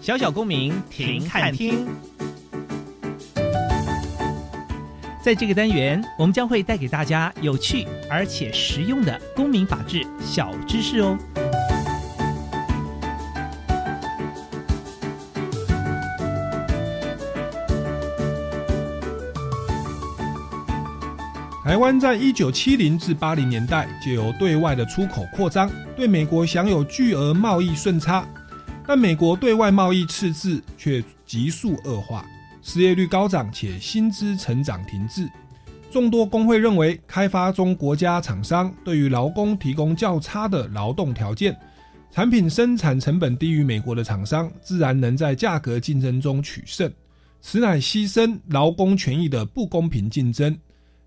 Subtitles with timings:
[0.00, 1.86] 小小公民停看听，
[5.22, 11.18] 在这个单元，我们将会带给大家有趣而且实用的公民法治小知识哦。
[21.64, 28.24] 台湾在一九七零至八零年代，借由对外的出口扩张，对美国享有巨额贸易顺差。
[28.86, 32.24] 但美国对外贸易赤字却急速恶化，
[32.62, 35.28] 失业率高涨，且薪资成长停滞。
[35.90, 41.58] 众多工会认为，开发中国家厂商对于劳工提供较差的劳动条件，
[42.12, 46.92] 产品生产成本低于美国的厂商，自然能在价格竞争中取胜。
[47.40, 50.56] 此乃牺牲劳工权益的不公平竞争，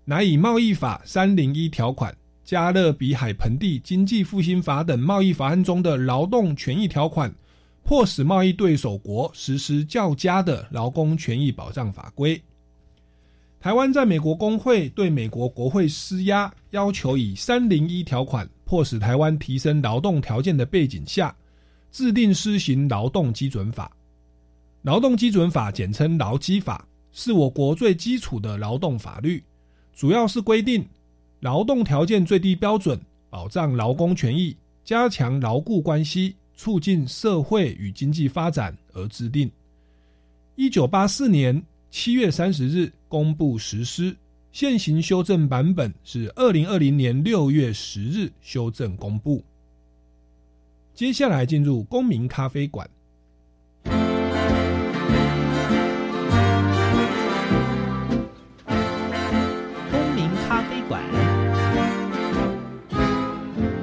[0.04, 7.32] 乃以贸易法三零一条款、加勒比海盆地经济复兴法等贸易法案中的劳动权益条款。
[7.90, 12.40] 迫使贸易对手国实施较佳的劳工权益保障法规。
[13.58, 21.34] 台湾在美国工会对美国国会施压，要求以三零一条款迫使台湾提升劳动条件的背景下，
[21.90, 23.90] 制定施行劳动基准法。
[24.82, 29.42] 劳动基准法简称劳基法，是我国最基础的劳动法律，
[29.92, 30.88] 主要是规定
[31.40, 36.36] 劳动条件最低标准，保障劳工权益，加强劳雇关系。
[36.60, 39.50] 促进社会与经济发展而制定。
[40.56, 44.14] 一九八四年七月三十日公布实施，
[44.52, 49.42] 现行修正版本是二零二零年六月十日修正公布。
[50.94, 52.86] 接下来进入公民咖啡馆。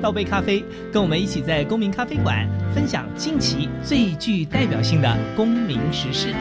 [0.08, 6.34] 倒杯咖啡，跟我们一起在公民咖啡馆分享近期最具代表性的公民时事。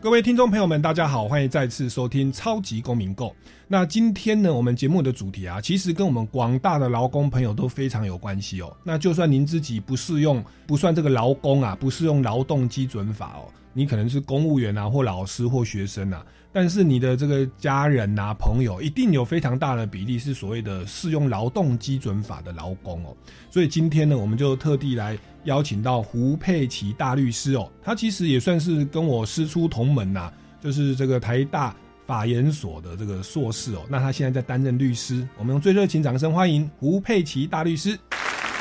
[0.00, 3.32] 各位听众朋友们，大家好，欢迎再次收听超级公民购。
[3.68, 8.76] 那今天呢，我们节目的主题啊，其实跟我们广大的劳工朋友都非常有关系哦。
[8.82, 16.26] 那就算您自己不适用，不算这个劳工啊，不适用劳动基准法哦，你可能是公务员啊，或老师或学生啊。
[16.52, 23.14] 但是你的这个家人呐、朋友，一定有非常大的比例是所谓的适用劳动基准法的劳工哦。
[23.50, 31.76] 所以今天呢，我们就特地来邀请到胡佩奇大律师哦，他其实也算是跟我师出同门呐，就是这个台大
[32.06, 33.82] 法研所的这个硕士哦。
[33.88, 37.96] 那他现在在担任律师，我们用最热情掌声欢迎胡佩奇大律师。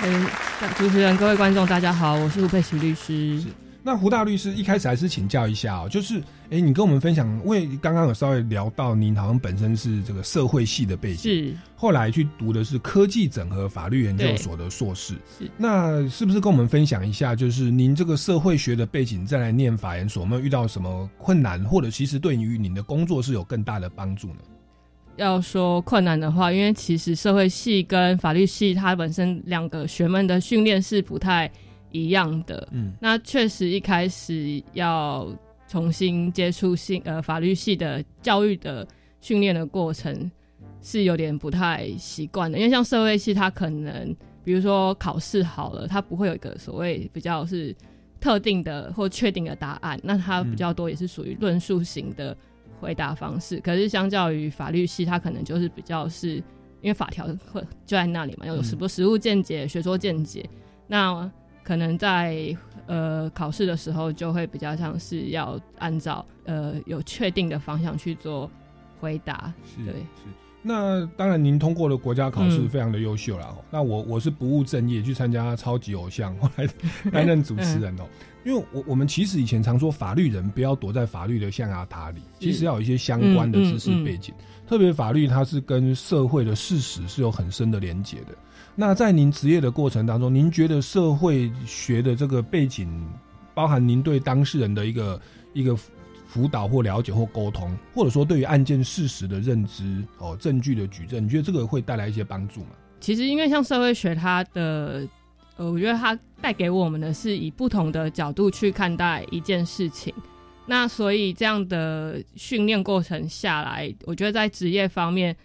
[0.04, 0.28] 嗯，
[0.76, 3.42] 主持人、各位观众，大家好，我是胡佩奇律师。
[3.88, 6.20] 那胡大律师一开始还是请教一下哦，就是，
[6.50, 24.42] 哎，你跟我们分享，因为刚刚有稍微聊到，您好像本身是这个社会系的背景，是，后来去读的是科技整合法律研究所的硕士，是，那是不是跟我们分享一下，就是您这个社会学的背景再来念法研所，有没有遇到什么困难，或者其实对于您的工作是有更大的帮助呢？
[25.16, 31.50] 要说困难的话，因为其实社会系跟法律系它本身两个学门的训练是不太。
[31.98, 35.28] 一样的，嗯，那确实一开始要
[35.68, 38.88] 重新接触性呃法律系的教育的
[39.20, 40.30] 训练的过程
[40.82, 47.76] 是有点不太习惯的，因为像社会系，它可能比如说考试好了，它不会有一个所谓比较是
[48.22, 52.36] 特定的或确定的答案，那它比较多也是属于论述型的
[52.80, 53.60] 回答方式。
[53.60, 56.36] 可是相较于法律系，它可能就是比较是
[56.82, 60.48] 因为法条会就在那里嘛，有什么实物见解、学说见解，
[60.88, 61.30] 那
[61.68, 62.56] 可能在
[62.86, 68.50] 呃考试的时候就会比较像是要按照呃有确定的方向去做
[69.02, 69.54] 回答。
[69.66, 70.30] 是对，是。
[70.62, 73.58] 那当然，您通过了国家考试，非常的优秀了。
[73.70, 76.66] 那我我是不务正业去参加超级偶像，后 来
[77.12, 78.04] 担任主持人哦。
[78.46, 84.34] 因为我我们其实以前常说，法律人不要躲在法律的象牙塔里，其实要有一些相关的知识背景。
[84.66, 88.28] 特别法律它是跟社会的事实是有很深的连结的。
[88.78, 92.88] 那在您职业的过程当中，您觉得社会学的这个背景，
[93.54, 95.22] 包含您对当事人的一个
[95.52, 95.78] 一个。
[96.30, 102.72] 辅导或了解或沟通，或者说对于案件事实的认知哦，证据的举证，你觉得这个会带来一些帮助吗？
[103.00, 105.08] 其实，因为像社会学，它的
[105.56, 110.14] 呃，我觉得它带给我们的是以不同的角度去看待一件事情。
[110.66, 115.36] 那所以这样的训练过程下来，我觉得在职业方面，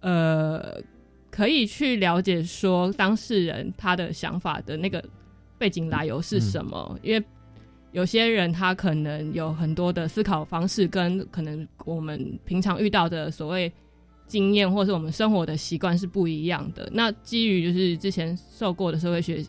[0.00, 0.76] 呃，
[1.30, 5.02] 可以去了解说当事人他的想法的那个
[5.56, 7.24] 背景来由是什么，因为。
[7.92, 13.72] 有些人他可能有很多的思考方式，跟可能我们平常遇到的所谓
[14.26, 16.86] 经验，或是我们生活的习惯是不一样的。
[16.92, 19.42] 那基于就是之前受过的社会学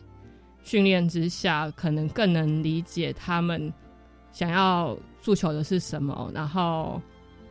[0.64, 3.70] 训练之下，可能更能理解他们
[4.32, 7.00] 想要诉求的是什么，然后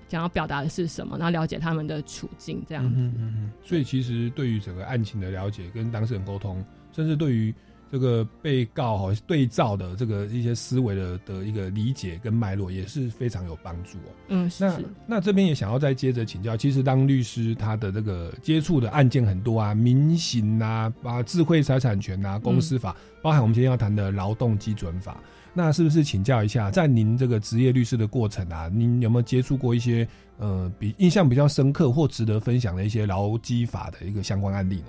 [0.10, 3.00] 想要表达的是什么，然后了解他们的处境这样子。
[3.00, 3.52] 嗯嗯嗯。
[3.64, 6.62] 所以其实对于整个案情的了解，跟当事人沟通，
[6.92, 7.54] 甚至对于。
[7.92, 14.14] 这个被告哈对照的这个一些思维的的一个理解跟脉络也是非常有帮助哦。
[14.28, 25.20] 嗯，那那这边也想要再接着请教，其实当律师他的这个接触的案件很多啊，民刑啊，啊智慧财产权啊，公司法，包含我们今天要谈的劳动基准法，
[25.54, 30.08] 那是不是请教一下，在您这个职业律师的过程啊，您有没有接触过一些
[30.38, 34.86] 呃比印象比较深刻或值得分享的一些劳基法的一个相关案例呢？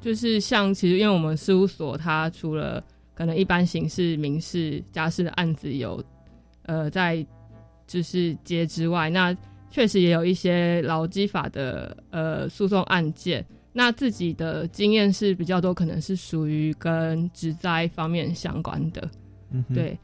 [0.00, 2.82] 就是像，其实因为我们事务所，它除了
[3.14, 6.00] 可能一般刑事、民事、家事的案子有，
[6.62, 7.26] 呃，在
[7.86, 9.36] 就是接之外，那
[9.70, 13.44] 确实也有一些劳基法的呃诉讼案件。
[13.72, 19.08] 那自己的经验是比较多，可能是属于跟职灾方面相关的，
[19.50, 19.98] 嗯，对。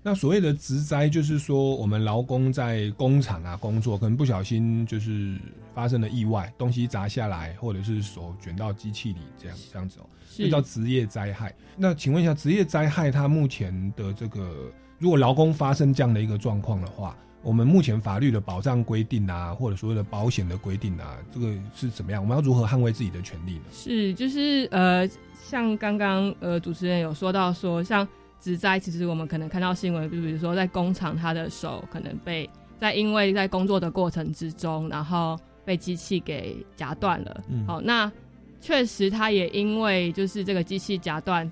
[0.00, 5.36] 那所谓的职灾，就是说我们劳工在工厂啊工作，可能不小心就是
[5.74, 11.52] 发生了意外，东西砸下来，或者是手卷到机器里，这样这样子哦，这叫职业灾害。
[11.76, 22.22] 那请问一下，职业灾害它目前的这个，如果劳工发生这样的一个状况的话，我们目前法律的保障规定啊，或者所谓的保险的规定啊，这个是怎么样？
[22.22, 23.64] 我们要如何捍卫自己的权利呢？
[23.72, 25.06] 是，就是呃，
[25.44, 28.08] 像刚刚呃主持人有说到说像。
[28.40, 32.48] 职灾其实我们可能看到新闻，就比如说在工厂，他的手可能被
[32.78, 37.44] 在因为在工作的过程之中，然后被机器给夹断了。
[37.66, 38.10] 好，那
[38.60, 41.50] 确实他也因为就是这个机器夹断，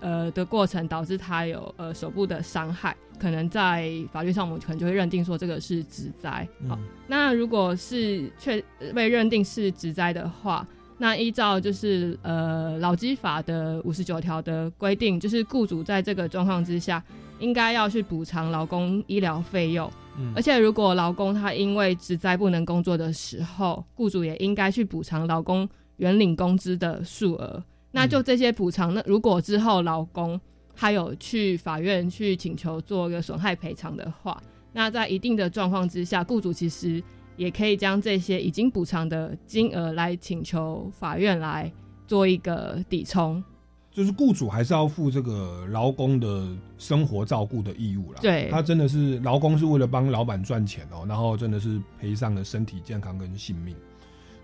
[0.00, 6.46] 呃的过程导致他有呃手部的伤害，可能在法律上我们可能就会认定说这个是职灾。
[6.68, 8.62] 好，那如果是确
[8.94, 10.66] 被认定是职灾的话。
[11.02, 17.02] 那依照就是呃劳基法的五十九条的规定，就是雇主在这个状况之下，
[17.38, 19.90] 应该要去补偿劳工医疗费用。
[20.18, 27.64] 嗯，而且如果劳工他因为职灾不能工作的时候，雇主也应该去补偿劳工原领工资的数额。
[27.92, 30.38] 那就这些补偿，那如果之后劳工
[30.76, 34.38] 他有去法院去请求做一个损害赔偿的话，
[34.74, 37.02] 那在一定的状况之下，雇主其实。
[37.40, 41.72] 也可以将这些已经补偿的金额来请求法院来
[42.06, 43.42] 做一个抵充，
[43.90, 48.18] 就是雇主还是要负这个劳工的生活照顾的义务啦。
[48.20, 53.74] 对，他真的是劳工是为了帮老板赚钱哦，然后真的是赔上了身体健康跟性命。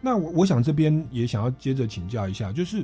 [0.01, 2.79] 那我我想这边也想要接着请教一下，就是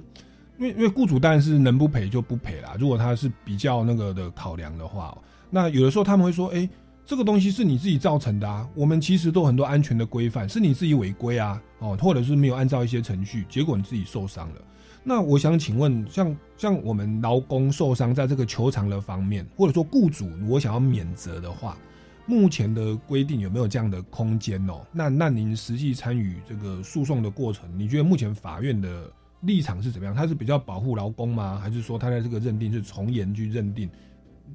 [0.59, 2.77] 因为因为雇主当然是能不赔就不赔啦。
[2.79, 5.17] 如果他是比较那个的考量的话，
[5.49, 6.69] 那有的时候他们会说，哎。
[7.05, 8.67] 这个东西是你自己造成的啊！
[8.75, 14.63] 我们其实都很多安全的规范，是你自己违规啊，哦，或者是没有按照一些程序，结果你自己受伤了。
[15.03, 21.77] 那我想请问，像像我们劳工受伤在这个球场的方面，或者说雇主如果想要免责的话，
[22.25, 24.87] 目前的规定有没有这样的空间哦？
[24.93, 30.15] 那那您实际参与这个诉讼的过程，你觉得目前法院的立场是怎么样？
[30.15, 31.59] 他是比较保护劳工吗？
[31.59, 33.91] 还是说他在这个认定是从严去认定，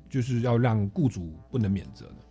[0.09, 2.23] 就是要让雇主不能免责呢？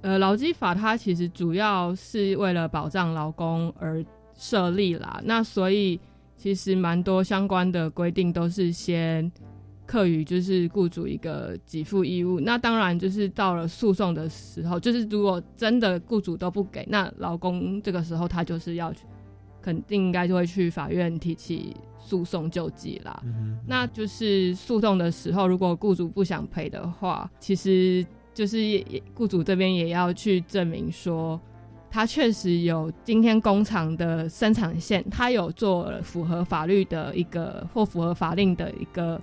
[0.00, 5.98] 呃，劳基法它其实主要是为了保障劳工而设立啦，那所以
[6.36, 9.30] 其实蛮多相关的规定都是先
[9.84, 12.38] 课予就是雇主一个给付义务。
[12.38, 18.92] 那当然就是到了诉讼的时候，就是如果真的雇主都不给，那劳工这个时候他就是要
[19.60, 23.20] 肯定应该就会去法院提起诉讼救济啦。
[23.66, 28.06] 那就是诉讼的时候，如果雇主不想赔的话，其实
[28.38, 28.56] 就是
[29.16, 31.40] 雇主这边也要去证明说。
[31.90, 39.20] 他确实有今天工厂的生产线，他有做符合法律的一个或符合法令的一个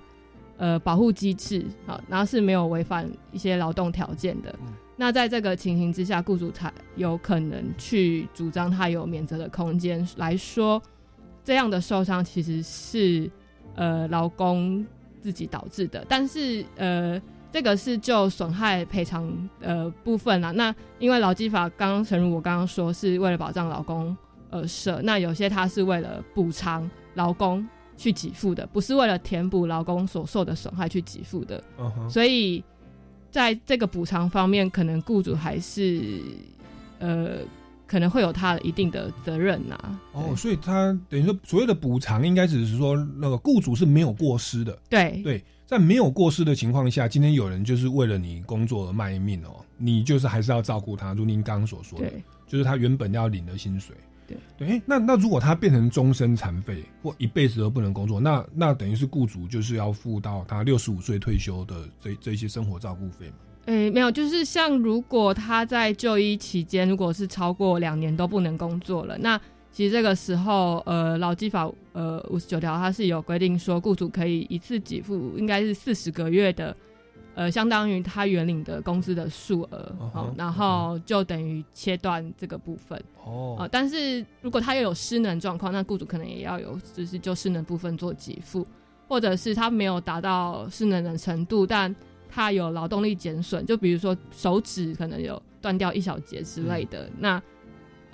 [0.58, 4.54] 呃保护机制，好，然后是没有违反一些劳动条件的。
[4.96, 10.82] 那在这个情形之下，雇主才有可能去主张他有免责的空间来说，
[11.42, 13.30] 这样的受伤其实是
[13.76, 14.84] 呃劳工
[15.22, 17.18] 自己导致的，但是呃。
[17.56, 20.50] 这个是就损害赔偿呃部分啦。
[20.50, 24.14] 那因为劳基法刚刚诚如我刚刚说，是为了保障劳工
[24.50, 25.00] 而设。
[25.02, 31.64] 那有些它是为了补偿劳工去给付的，不是为了填补劳工所受的损害去给付的。
[32.10, 32.62] 所以
[33.30, 36.20] 在这个补偿方面，可能雇主还是
[36.98, 37.38] 呃
[37.86, 39.98] 可能会有他一定的责任呐。
[40.12, 44.78] 哦，所以他等于说所谓的补偿，应该只是说那个雇主是没有过失的。
[44.90, 45.42] 对对。
[45.66, 52.12] 在没有过失的情况下，今天有人就是为了你工作而卖命哦，你就是还是要照顾他，如您刚刚所说的，
[52.46, 53.96] 就是他原本要领的薪水。
[54.28, 63.34] 对对，那那如果他变成终身残废或一辈子都不能工作，那那等于是雇主就是要付到他六十五岁退休的这这些生活照顾费嘛？
[63.66, 69.40] 诶，没有，就是像如果他在就医期间，如果是超过两年都不能工作了，那。
[69.76, 76.74] 其实这个时候，呃，劳基法呃五十九条它是有规定说，雇主可以一次给付，应该是四十个月的，
[77.34, 82.98] 呃，相当于他原领的工资的数额，好，然后就等于切断这个部分。
[83.22, 88.66] 哦，但是如果他又有失能状况，那雇主可能也要有，就是就失能部分做给付，
[89.06, 91.94] 或者是他没有达到失能的程度，但
[92.30, 97.42] 他有劳动力减损，就比如说手指可能有断掉一小节之类的，那。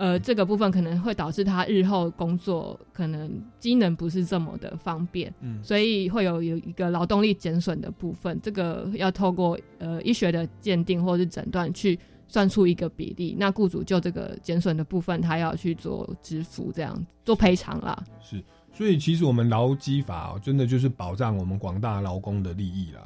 [0.03, 17.97] 呃，这个部分可能会导致他日后工作可能机能不是这么的方便，嗯，所以会有有一个劳动力减损的部分，这个要透过呃医学的鉴定或者是诊断去算出一个比例，那雇主就这个减损的部分，他要去做支付，这样做赔偿啦。
[18.21, 18.43] 是，
[18.73, 23.01] 所以其实我们劳基法真的就是保障我们广大劳工的利益了。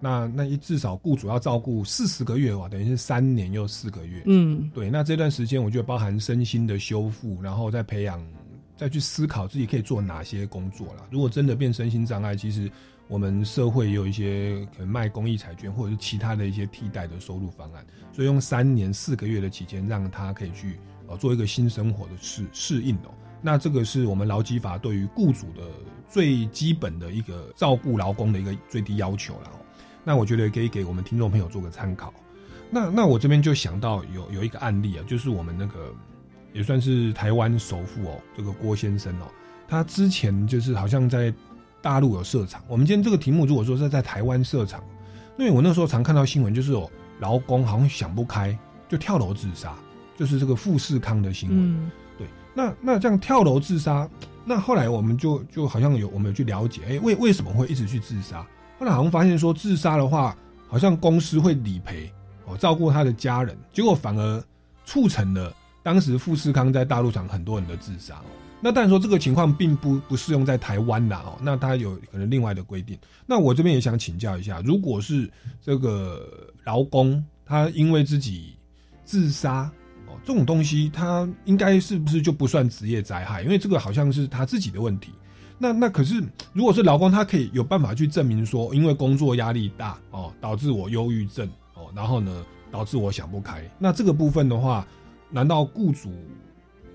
[0.00, 4.22] 那那一至少雇主要照顾四十个月哇，等于是三年又四个月。
[4.26, 4.90] 嗯，对。
[4.90, 8.22] 那这段时间，我觉得包含身心的修复，然后再培养，
[8.76, 11.06] 再去思考自己可以做哪些工作啦。
[11.10, 12.70] 如果真的变身心障碍，其实
[13.08, 17.86] 我们社会也有一些可能卖公益彩券，或者是其他的一些替代的收入方案。
[18.12, 23.14] 所以用三年四个月的期间，让他可以去呃做一个新生活的适适应哦。
[23.40, 25.62] 那这个是我们劳基法对于雇主的
[26.08, 29.50] 最基本的一个照顾劳工的一个最低要求了。
[30.06, 32.14] 那我觉得可以给我们听众朋友做个参考。
[32.70, 35.92] 那那我这边就想到有有一个案例啊，就是我们那个
[36.52, 39.26] 也算是台湾首富哦，这个郭先生哦，
[39.66, 41.34] 他之前就是好像在
[41.82, 42.62] 大陆有设厂。
[42.68, 44.80] 我们今天这个题目如果说是在台湾设厂，
[45.38, 48.56] 因为我那时候常看到新闻，就是有劳工好像想不开
[48.88, 49.74] 就跳楼自杀，
[50.16, 51.90] 就是这个富士康的新闻。
[52.16, 54.08] 对，那那这样跳楼自杀，
[54.44, 58.46] 那后来我们就就好像有我们有去了解，哎，为为什么会一直去自杀？
[58.78, 60.36] 后来好像发现说，自杀的话，
[60.68, 62.12] 好像公司会理赔
[62.44, 64.44] 哦，照顾他的家人，结果反而
[64.84, 68.20] 促成了当时富士康在大陆上很多人的自杀。
[68.60, 72.98] 那当然说这个情况并不不适用在台湾的哦，那他有可能另外的规定。
[73.26, 75.30] 那我这边也想请教一下，如果是
[75.62, 76.26] 这个
[76.64, 78.56] 劳工他因为自己
[79.04, 79.70] 自杀
[80.06, 83.42] 哦，这种东西他应该是不是就不算职业灾害？
[83.42, 85.12] 因为这个好像是他自己的问题。
[85.58, 86.22] 那那可是，
[86.52, 93.64] 如果是劳工，他可以有办法去证明说，因为工作压力大哦，导致我忧郁症哦，然后呢，导致我想不开。
[93.78, 94.86] 那这个部分的话，
[95.30, 96.12] 难道雇主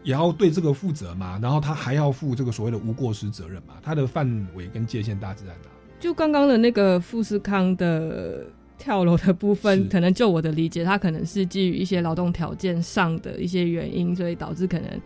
[0.03, 1.39] 也要对这个负责吗？
[1.41, 3.73] 然后他还要负这个所谓的无过失责任吗？
[3.81, 5.69] 他的范围跟界限大致在哪？
[5.99, 8.45] 就刚刚的那个富士康的
[8.77, 15.01] 跳楼的部分，可能就我的理解，他可能是基于一些劳动条件上的一些原因，所以导致可能。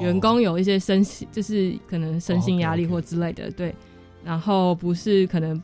[0.00, 3.74] 员工有一些身心，就是可能身心压力或之类的，对，
[4.24, 5.60] 然后不是可能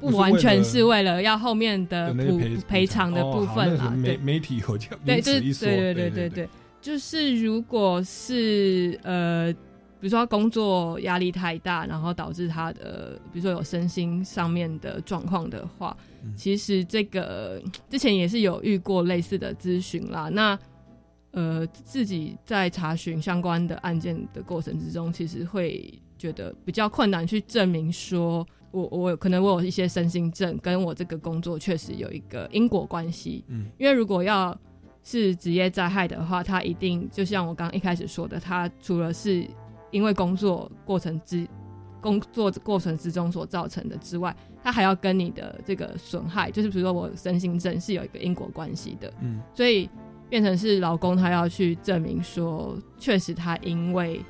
[0.00, 3.90] 不完全是为了要后面的补赔偿的部分啦。
[3.90, 6.48] 媒媒体有这样对，就是对对对对对，
[6.80, 15.96] 就是如果是呃，比如说工作压力太大，然后导致他的比如说有身心上面的状况的话，
[16.36, 20.58] 其实这个之前也是有遇过类似的咨询啦，那。
[21.32, 33.44] 呃，自己在查询相关的案件的过程之中，其实会觉得比较困难去证明说，我我可能我有一些身心症，跟我这个工作确实有一个因果关系。
[33.48, 34.58] 嗯，因为如果要
[35.04, 39.46] 是职业灾害的话，它一定就像我刚刚一开始说的，它除了是
[39.90, 41.46] 因为工作过程之
[42.00, 49.12] 工作过程之中所造成的之外，它还要跟你的这个损害，就是比如说我身心症是有一个因果关系的。
[49.20, 49.88] 嗯，所以
[50.28, 54.24] 变成是老公他要去证明说，确实他因为。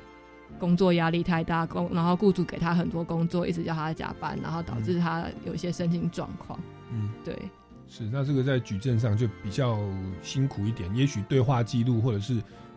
[0.57, 6.59] 工作压力太大，工然后雇主给他很多工作，一直叫他加班，然后导致他有一些身心状况。
[6.91, 7.33] 嗯，对，
[7.87, 8.03] 是。
[8.11, 9.79] 那这个在举证上就比较
[10.21, 12.33] 辛苦一点，也许对话记录或者是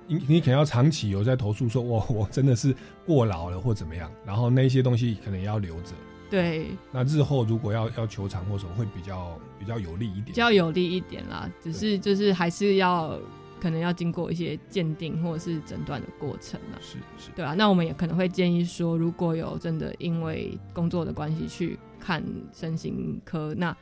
[0.07, 2.73] 你你可能要长期有在投诉说，我我真的是
[3.05, 5.93] 过劳了或怎么样，然后那些东西可能也要留着。
[6.33, 6.67] 对。
[6.91, 10.25] 那日后如果要要求偿或什么，会比较比较有利一点。
[10.27, 13.17] 比较有利一点啦，只是就是还是要。
[13.61, 22.21] 可能要经过一些鉴定或者是诊断的过程啊，是是，对啊，那我们也可能会建议说，如果有真的因为工作的关系去看
[22.53, 23.73] 身心科，那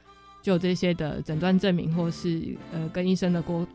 [0.42, 3.66] 就这些的诊断证明或是呃跟医生的过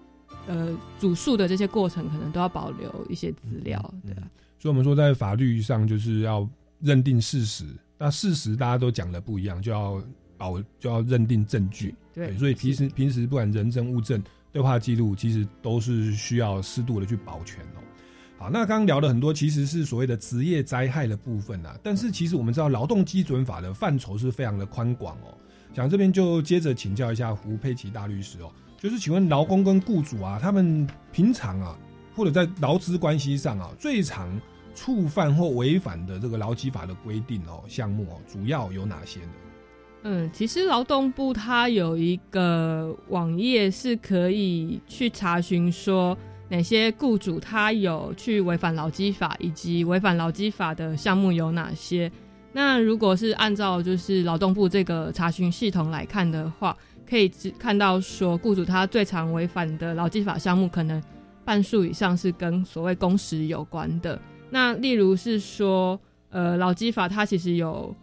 [0.46, 4.29] 呃主诉的这些过程，可能都要保留一些资料，对啊。
[4.60, 6.48] 所以我们说，在法律上就是要
[6.82, 7.65] 认定事实，
[7.98, 10.02] 那事实大家都讲的不一样，就要
[10.38, 14.24] 保就要认定证据，对，所以平时平时不管人证物证。
[14.52, 17.84] 对话记录其实都是需要适度的去保全哦。
[18.38, 21.78] 好，那刚刚聊了很多，其实是所谓的职业灾害的部分啊。
[21.84, 25.38] 但是其实我们知道，劳动基准法的范畴是非常的宽广哦。
[25.74, 28.50] 想这边就接着请教一下胡佩奇大律师哦，
[28.80, 31.78] 就是请问劳工跟雇主啊，他们平常啊，
[32.16, 34.40] 或者在劳资关系上啊，最常
[34.75, 39.32] 触犯或违反的这个劳基法的规定哦项目哦，主要有哪些呢？
[40.03, 46.15] 嗯，其实劳动部它有一个网页是可以去查询说
[46.48, 52.12] 哪些雇主他有去违反劳基法，以及违反劳基法的项目有哪些。
[52.51, 56.77] 那如果是按照就是劳动部这个查询系统来看的话，
[57.10, 61.01] 可以只看到说雇主他最常违反的劳基法项目，可能
[61.44, 64.22] 半数以上是跟所谓工时有关的。
[64.50, 67.96] 那例如是说，呃，劳基法它其实有。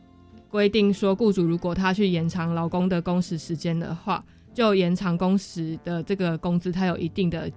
[0.49, 7.51] 规定说，雇主如果他去延长劳工的工时时间的话，就延长工时的这个工资，它有一定的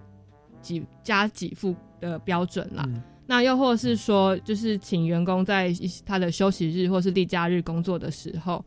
[0.64, 2.88] 给加给付的标准啦。
[3.28, 5.74] 那又或是说，就是请员工在
[6.06, 8.64] 他的休息日或是例假日工作的时候，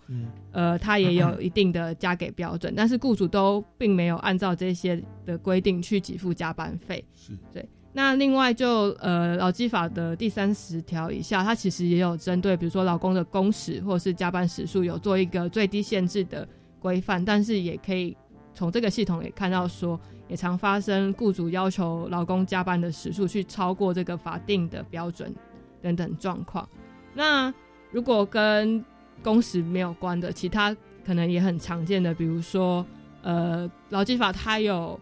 [0.52, 7.02] 呃，他也有一定的加给标准，但是雇主都并没有按照这些的规定去给付加班费。
[7.14, 7.66] 是对。
[7.98, 16.46] 那另外就呃劳基法的第三十条以下，它其实也有针对，比如说老公的工时或者是加班时数，有做一个最低限制的
[16.78, 17.24] 规范。
[17.24, 18.16] 但是也可以
[18.54, 25.34] 从这个系统也看到说，也常发生雇主要求老公加班的时数去超过这个法定的标准
[25.82, 26.68] 等等状况。
[27.14, 27.52] 那
[27.90, 28.84] 如果跟
[29.24, 30.72] 工时没有关的，其他
[31.04, 32.86] 可能也很常见的，比如说
[33.22, 35.00] 呃劳基法它有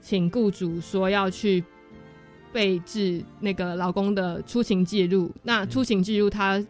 [0.00, 1.62] 请雇主说要去。
[2.52, 6.62] 备置那个劳工的出勤记录，那出勤记录他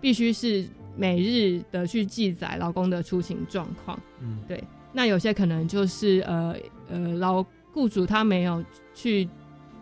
[0.00, 0.66] 必须是
[0.96, 3.98] 每日的去记载劳工的出勤状况。
[4.20, 4.62] 嗯，对。
[4.92, 6.56] 那有些可能就是呃
[6.88, 9.28] 呃，劳雇主他没有去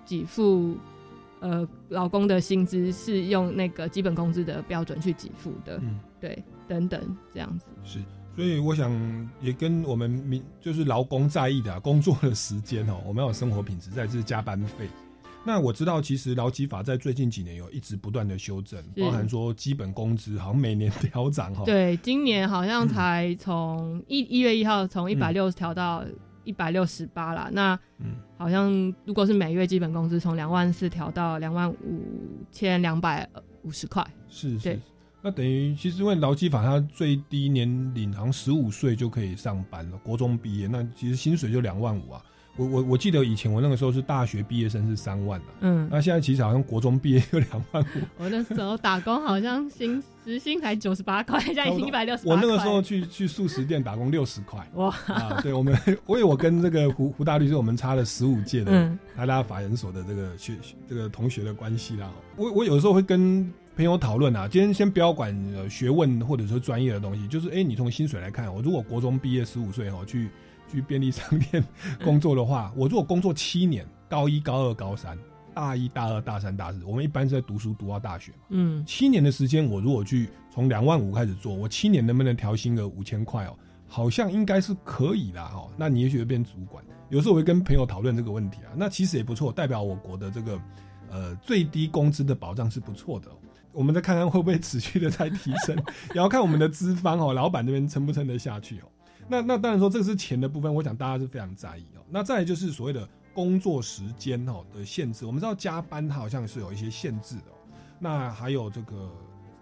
[0.05, 0.77] 给付
[1.41, 5.79] 呃劳工的薪资，是用那个基本工资的标准去给付的。
[5.83, 7.71] 嗯，对，等等这样子。
[7.85, 7.99] 是，
[8.37, 8.93] 所以我想
[9.41, 14.87] 也跟我们民就是劳工在意的工作的时间哦，我们要有生活品质，再是加班费。
[15.45, 21.65] 那我知道，其实劳基法在最近几年有一直不断的修正，包含说基本工资好像每年 调涨哈。
[21.65, 26.05] 对，今年好像才从一一月一号从一百六十调到
[26.45, 27.49] 一百六十八了。
[27.53, 27.79] 那
[28.37, 28.71] 好像
[29.07, 31.77] 如果是每月基本工资从两万四调到两万五
[32.53, 33.27] 千两百
[33.63, 34.07] 五十块。
[34.29, 34.79] 是是。
[35.23, 42.23] 那等于其实因为劳基法它最低年龄好像十五岁就可以上班了，国中毕业，那其实薪水就两万五啊。
[42.59, 48.01] 我我我记得以前我那个时候是大学毕业生是三万的，嗯，那现在其实好像国中毕业就两万五。
[48.19, 52.27] 我那时候打工好像薪时薪才九十八块，现在已经一百六十。
[52.27, 54.89] 我那个时候去去素食店打工六十块，哇！
[55.07, 55.73] 啊，对我们，
[56.05, 60.55] 我以为我跟这个胡胡大律师我们差了十五届的台大法研所的这个学
[60.89, 62.11] 这个同学的关系啦。
[62.35, 65.33] 我我有的时候会跟朋友讨论啊，今天先不要管
[65.71, 70.29] 学问或者说专业的东西，就是哎，你从薪水来看，我如果国中毕业十五岁哈去。
[70.71, 71.65] 去便利商店
[72.05, 75.19] 工作的话，我如果工作七年，高一、高二、高三，
[75.55, 78.39] 大一、大二、大三、大四，我们一般是在读书读到大学嘛。
[78.51, 83.57] 嗯，七年的时间，我如果去从两万五开始做，我七年能不能调薪个五千块哦？
[83.87, 85.67] 好像应该是可以的哈。
[85.77, 86.85] 那你也许会变主管。
[87.09, 90.61] 有时候我会跟朋友讨论这个问题啊，那其实也不错，代表我国的这个
[91.11, 93.29] 呃最低工资的保障是不错的。
[93.73, 95.77] 我们再看看会不会持续的在提升，
[96.13, 98.85] 也要看我们的资方哦，老板这边撑不撑得下去哦。
[99.29, 102.01] 那那当然说这个是钱的部分，我想大家是非常在意哦。
[102.09, 107.45] 那再来就是所谓的工作时间哦的限制，我们知道加班它好像是有一些限制的。
[107.99, 109.11] 那还有这个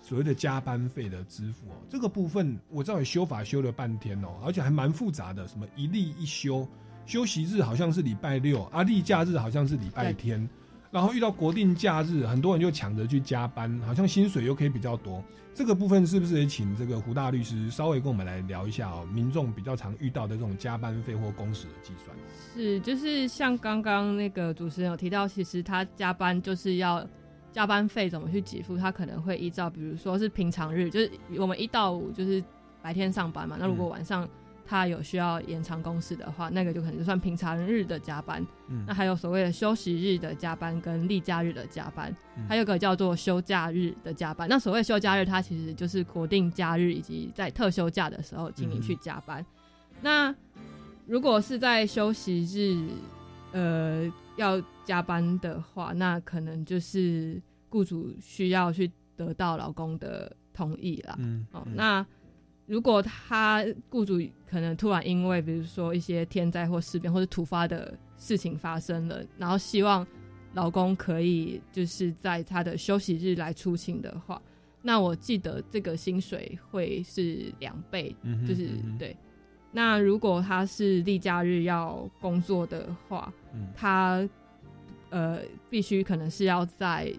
[0.01, 6.67] 所谓的加班费的支付哦，这个部分我知道修法修了半天哦，而且还蛮复杂的，什么一例一休，
[7.07, 10.49] 休息日好像是礼拜六，啊例假日好像是礼拜天。
[10.97, 15.23] 然后遇到国定假日，很多人就抢着去加班，好像薪水又可以比较多。
[15.53, 19.07] 这个部分是不是也请这个胡大律师稍微跟我们来聊一下哦？
[19.13, 22.17] 民众比较常遇到的这种加班费或工时的计算。
[22.55, 27.07] 是，就是像刚刚那个主持人有提到，其实他加班就是要
[27.53, 32.43] 加班费怎么去给付，他可能会依照，比如说是平常日，就是我们一到五就是
[32.81, 34.27] 白天上班嘛，那如果晚上。
[34.67, 38.45] 他有需要延长工时的话，那个就可能就算平常日的加班。
[38.69, 42.15] 嗯，那还有所谓的休息日的加班跟例假日的加班，
[42.49, 44.49] 还有个叫做休假日的加班。
[44.49, 49.45] 那所谓休假日，它其实就是国定假日以及在特休假的时候，请你去加班。
[50.03, 50.35] 那
[51.07, 52.89] 如果是在休息日，
[53.53, 61.15] 呃，要加班的话，那可能就是雇主需要去得到老公的同意啦。
[61.19, 62.05] 嗯，哦，那。
[62.67, 70.07] 如果他雇主可能突然因为比如说一些天灾或事变或者突发的事情发生了，然后希望
[70.53, 74.41] 老公可以就是在他的休息日来出勤的话，
[74.83, 78.15] 那我记得这个薪水会是两倍，
[78.47, 79.17] 就是对。
[79.71, 83.33] 那如果他是例假日要工作的话，
[83.77, 84.29] 他
[85.11, 87.13] 呃必须可能是要在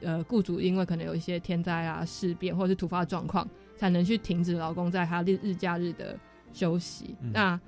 [0.00, 3.48] 呃雇主因为可能有一些天灾啊事变或者是突发状况。
[3.82, 6.16] 才能去停止老公在他日日假日的
[6.52, 7.16] 休息。
[7.32, 7.60] 那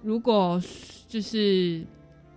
[0.00, 0.58] 如果
[1.06, 1.84] 就是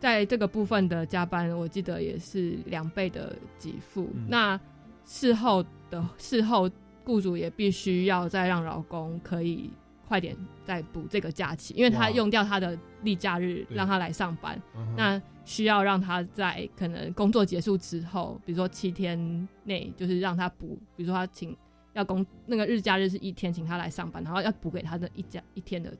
[0.01, 4.09] 在这个部分的加班，我记得也是两倍的给付。
[4.27, 4.59] 那
[5.05, 6.69] 事后的事后，
[7.05, 9.69] 雇主也必须要再让老公可以
[10.09, 14.61] 快点再补这个假期，因为他用掉他的例假日让他来上班。
[14.97, 21.55] 那需要让他在可能工作结束之后，比如说七天内，就是让他补，比如说他请。
[21.95, 25.95] 要工那个日假日是一天，请他来上班，然后要补给他的一假一天的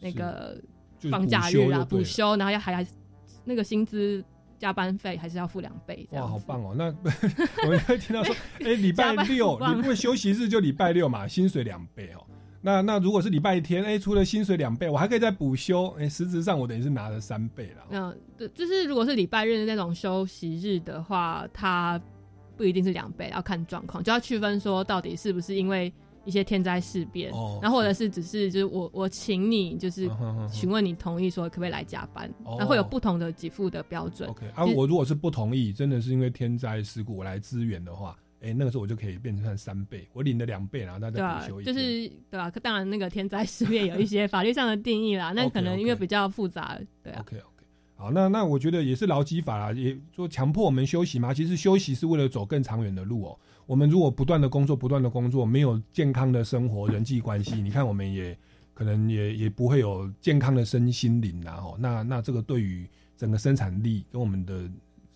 [0.00, 0.60] 那个
[1.08, 2.84] 放假日啊，补休，然后要还
[3.44, 4.22] 那个薪资
[4.58, 6.04] 加班费还是要付两倍。
[6.10, 6.74] 哇，好棒哦！
[6.76, 6.86] 那
[7.64, 12.26] 我们会听到说，哎，礼拜六你不休息日就礼拜六嘛，薪水两倍哦。
[12.60, 17.86] 那那如果是礼拜天，哎，除了薪水两倍，我还可以再补休，哎，实质上我等于是拿了三倍了。
[17.90, 22.00] 嗯，对，就是如果是礼拜日那种休息日的话，他。
[22.62, 25.92] 不一定是两倍，要看状况，就要区分说到底是不是因为
[26.24, 27.28] 一些天灾事变，
[27.60, 30.08] 然后或者是只是就是我我请你就是
[30.48, 34.30] 询问你同意说可不可以来加班，那会有不同的给付的标准。
[34.30, 41.80] OK，啊，我如果是不同意，真的是因为天灾事故我来支援的话，哎，那个时候我就可以变成三倍，我领了两倍，然后他再补休一就是
[42.30, 42.48] 对吧？
[42.62, 47.24] 当然那个天灾事变有一些法律上的定义啦， 那可能因为比较复杂，对啊。
[48.02, 51.32] 好，那那我觉得也是劳基法啦，也说强迫我们休息嘛。
[51.32, 53.38] 其实休息是为了走更长远的路哦。
[53.64, 58.36] 我们如果不断的工作，不断的工作，没有健康的生活、人际关系，你看我们也
[58.74, 61.52] 可能也也不会有健康的身心灵啦。
[61.62, 62.84] 哦，那那这个对于
[63.16, 64.68] 整个生产力跟我们的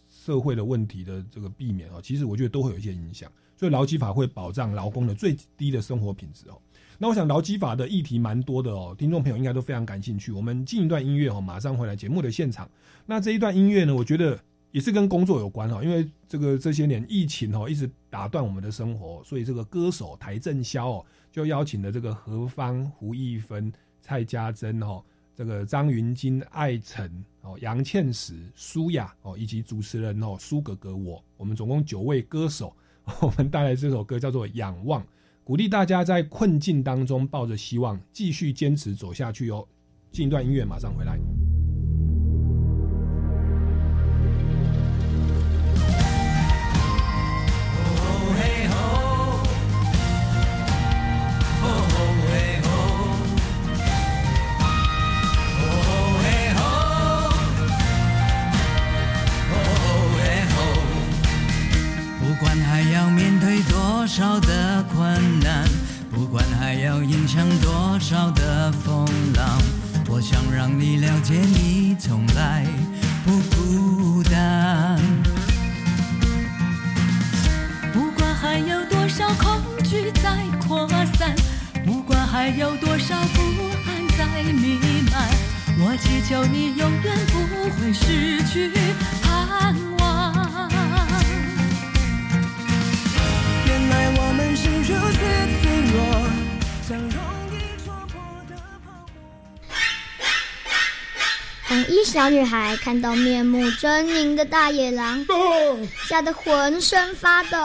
[0.08, 3.28] 社会的问题的这个避免哦，其实我觉得都会有一些影响。
[3.56, 6.56] 所以劳基法会保障劳工的最低的生活品质哦。
[6.98, 10.32] 那我想劳基法的议题蛮多的哦，听众朋友应该都非常感兴趣。
[10.32, 12.68] 我们进一段音乐哦，马上回来节目的现场。
[13.04, 14.38] 那这一段音乐呢，我觉得
[14.70, 25.02] 也是跟工作有关哈，因为这个这些年疫情哦，一直打断我们的生活，所以这个歌手台正宵哦，就邀请了这个何方、胡一芬、蔡家珍哦，
[25.34, 32.74] 这个张云金、艾辰哦、杨倩石、舒雅哦，以及主持人哦苏格格我，我们总共九位歌手，
[33.20, 35.02] 我们带来这首歌叫做《仰望》。
[35.46, 39.64] 鼓励大家在困境当中抱着希望，继续坚持走下去哦。
[40.10, 41.16] 进一段音乐，马上回来。
[102.36, 105.24] 女孩看到面目狰狞的大野狼，
[106.06, 107.56] 吓得浑身发抖。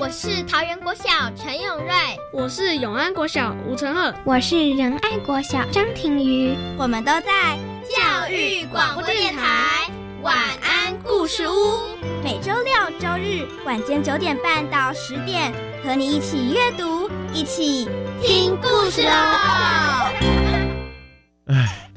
[0.00, 1.04] 我是桃园国小
[1.36, 1.94] 陈永瑞，
[2.32, 6.52] 我是永安国小吴成赫，我是仁爱国小张庭瑜。
[6.76, 7.56] 我们都在
[7.88, 9.88] 教育广播电台
[10.22, 11.52] 晚安故事屋，
[12.24, 15.52] 每周六、周日晚间九点半到十点，
[15.84, 17.88] 和你一起阅读，一起
[18.20, 19.10] 听故事喽。
[21.46, 21.77] 唉，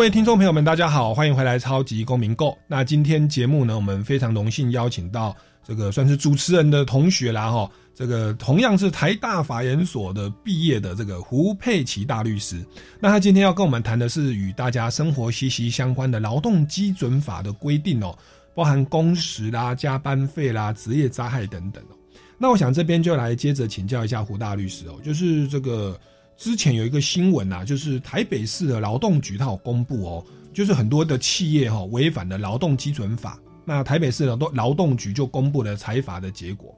[0.00, 2.52] 各位听众朋友们，大家好，欢迎回来《超级公民购》。
[2.66, 12.64] 那今天节目呢，我们非常荣幸邀请到这个算是主持人的同学啦，哈，这个同样是台大法研所的毕业的这个胡佩琪大律师。
[12.98, 18.18] 那他今天要跟我们谈的是与大家生活息息相关的劳动基准法的规定哦，
[18.54, 21.96] 包含工时啦、加班费啦、职业灾害等等哦。
[22.38, 26.00] 那我想这边就来接着请教一下胡大律师哦，就是这个。
[26.40, 30.24] 之前有一个新闻啊，就是台北市的劳动局它有公布哦，
[30.54, 36.74] 就是很多的企业哈违反了劳动基准法，那台北市劳动劳动局就公布了裁罚的结果。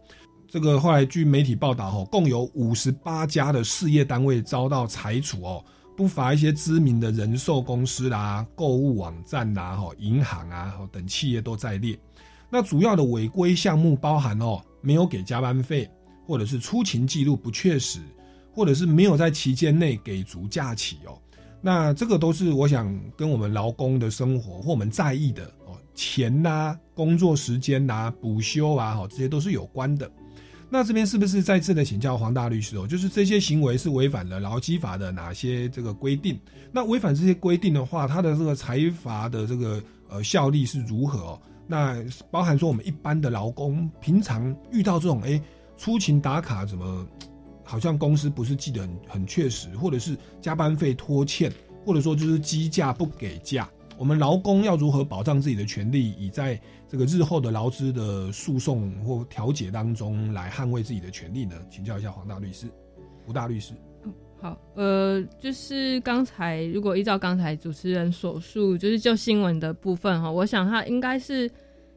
[0.49, 5.65] 这个后来据媒体报道哈，共有五十八家的事业单位遭到裁处哦，
[5.97, 11.97] 不乏一些知名的人寿公司啦、购物网站啦、哈银行啊等企业都在列。
[12.51, 15.89] 那主要的违规项目包含哦，没有给加班费，
[16.27, 18.01] 或者是出勤记录不确实。
[18.53, 21.19] 或者是没有在期间内给足假期哦，
[21.61, 30.11] 那这个都是我想跟我们劳工的生活或我们在意的哦，钱呐、工作时间呐、补休啊，哈，这些都是有关的。
[30.69, 32.87] 那这边是不是再次的请教黄大律师哦？
[32.87, 36.39] 就是这些行为是违反了劳基法的哪些这个规定？
[36.73, 41.39] 那违反这些规定的话，它的这个财罚的这个呃效力是如何？
[41.67, 45.41] 那包含说我们一般的劳工平常遇到这种哎
[45.77, 47.07] 出勤打卡怎么？
[47.73, 51.51] 好像公司不是记得很很确实，或者是加班费拖欠，
[51.87, 53.67] 或者说就是机价不给价。
[53.97, 61.57] 我们劳工要如何保障自己的权利，以在这个日后的劳资的诉讼或调解当中来捍卫自己的权利呢？
[61.71, 62.67] 请教一下黄大律师，
[63.27, 63.73] 吴大律师。
[64.39, 71.51] 好，呃，就是刚才如果依照刚才主持人所述，就是就新闻的部分哈，我想他应该是。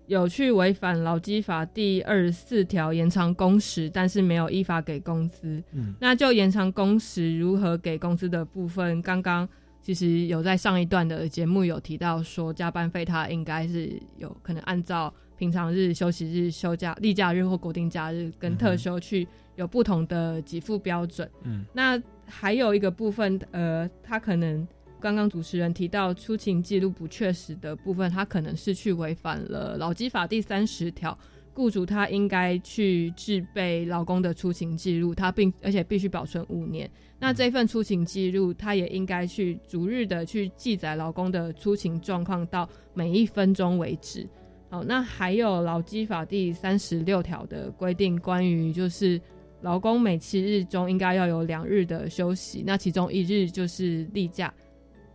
[0.07, 5.63] 有去违反劳基法第二十四条延长工时，但是没有依法给工资。
[5.71, 9.47] 嗯，那就延长工时如何给工资的部分，刚刚
[9.81, 21.29] 其实有在上一段的节目有提到说，加班费它应该是有可能按照平常日、休息日、休假、例假日或国定假日跟特休去有不同的给付标准。
[21.43, 24.67] 嗯，那还有一个部分，呃，他可能。
[24.99, 31.15] 刚刚主持人提到出勤记录不确实的部分，他可能是去违反了劳基法第三十条，
[31.53, 36.89] 雇主他应该去制备劳工的出勤记录，他并而且必须保存五年。
[37.19, 44.27] 那这份出勤记录，他也应该去逐日的去记载劳工的出勤状况到每一分钟为止。
[44.69, 49.21] 好，那还有劳基法第三十六条的规定，关于就是
[49.61, 54.53] 劳工每七日中应该要有两日的休息，那其中一日就是例假。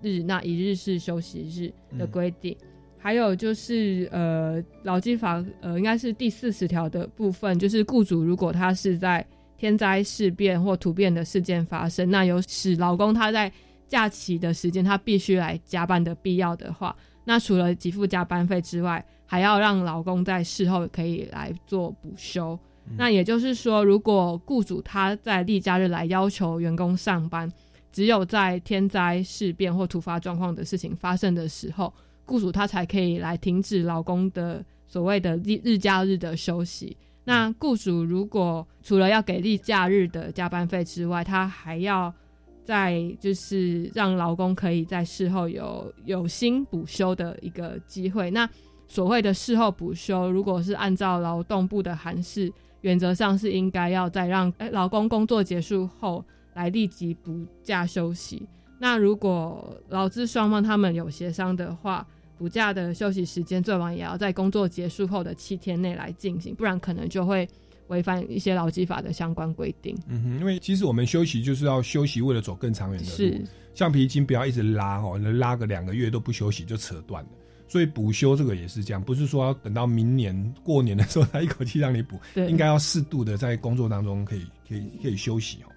[0.02, 2.56] 日那一日是休息日的规定，
[2.98, 9.24] 还有就是呃，劳基法呃，应该是第四十条的部分，就是雇主如果他是在
[9.56, 13.50] 天灾事变或突变的事件发生，那有使劳工他在
[13.88, 22.58] 假期的时间他必须来加班的必要的话，那除了给付加班费之外，还要让劳工在事后可以来做补休。
[22.96, 27.48] 那也就是说，如果雇主他在例假日来要求员工上班，
[27.92, 31.92] 只有在天灾事变或突发状况的事情发生的时候。
[32.26, 36.96] 雇主他才可以来停止劳工的所谓的日日假日的休息。
[37.24, 42.14] 那雇主如果除了要给例假日的加班费之外，他还要
[42.62, 48.30] 在就是让劳工可以在事后有有薪补休的一个机会。
[48.30, 48.48] 那
[48.86, 52.48] 所谓的事后补休，如果是按照劳动部的函释，
[52.82, 58.46] 原则上是应该要在让劳工工作结束后来立即补假休息。
[58.78, 62.06] 那如果劳资双方他们有协商的话，
[62.38, 67.46] 补假的休息时间最晚也要在工作结束后的七天内来进行，不然可能就会
[67.88, 69.94] 违反一些劳基法的相关规定。
[70.08, 73.14] 嗯哼，因为其实我们休息就是要休息，为了走更长远的路。
[73.14, 77.30] 是，橡皮筋不要一直拉哦，拉个两个月都不休息就扯断了。
[77.68, 85.69] 所以补休这个也是这样，不是说要等到明年过年的时候才一口气让你补，应该要适度的在工作当中可以可以可以休息哦。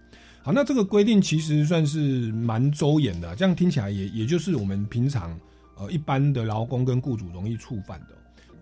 [0.43, 5.35] 好，那这个规定其实算是蛮周延的，这样听起来也也就是我们平常。
[5.75, 8.09] 呃，一般的劳工跟雇主容易触犯的，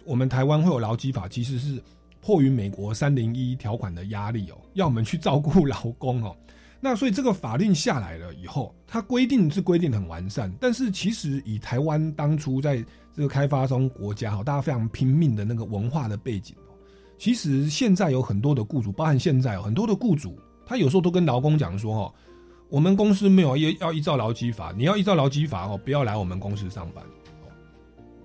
[0.05, 1.77] 我们台湾会有劳基法，其实是
[2.21, 6.33] 迫于美国三零一条款的压力哦，要我们去照顾劳工哦。
[6.79, 12.77] 那所以这个法令下来了以后，它规定是规定很完善，但是其实以台湾当初在
[13.13, 16.71] 这个开发中国家哈，大家非常拼命的那个文化的背景哦，
[17.17, 20.39] 其实现在有很多的雇主，包含现在有很多的雇主，
[20.71, 22.13] 他有时候都跟劳工讲说哦。
[22.69, 27.03] 我们公司没有要要依照劳基法，你要依照劳基法哦，不要来我们公司上班。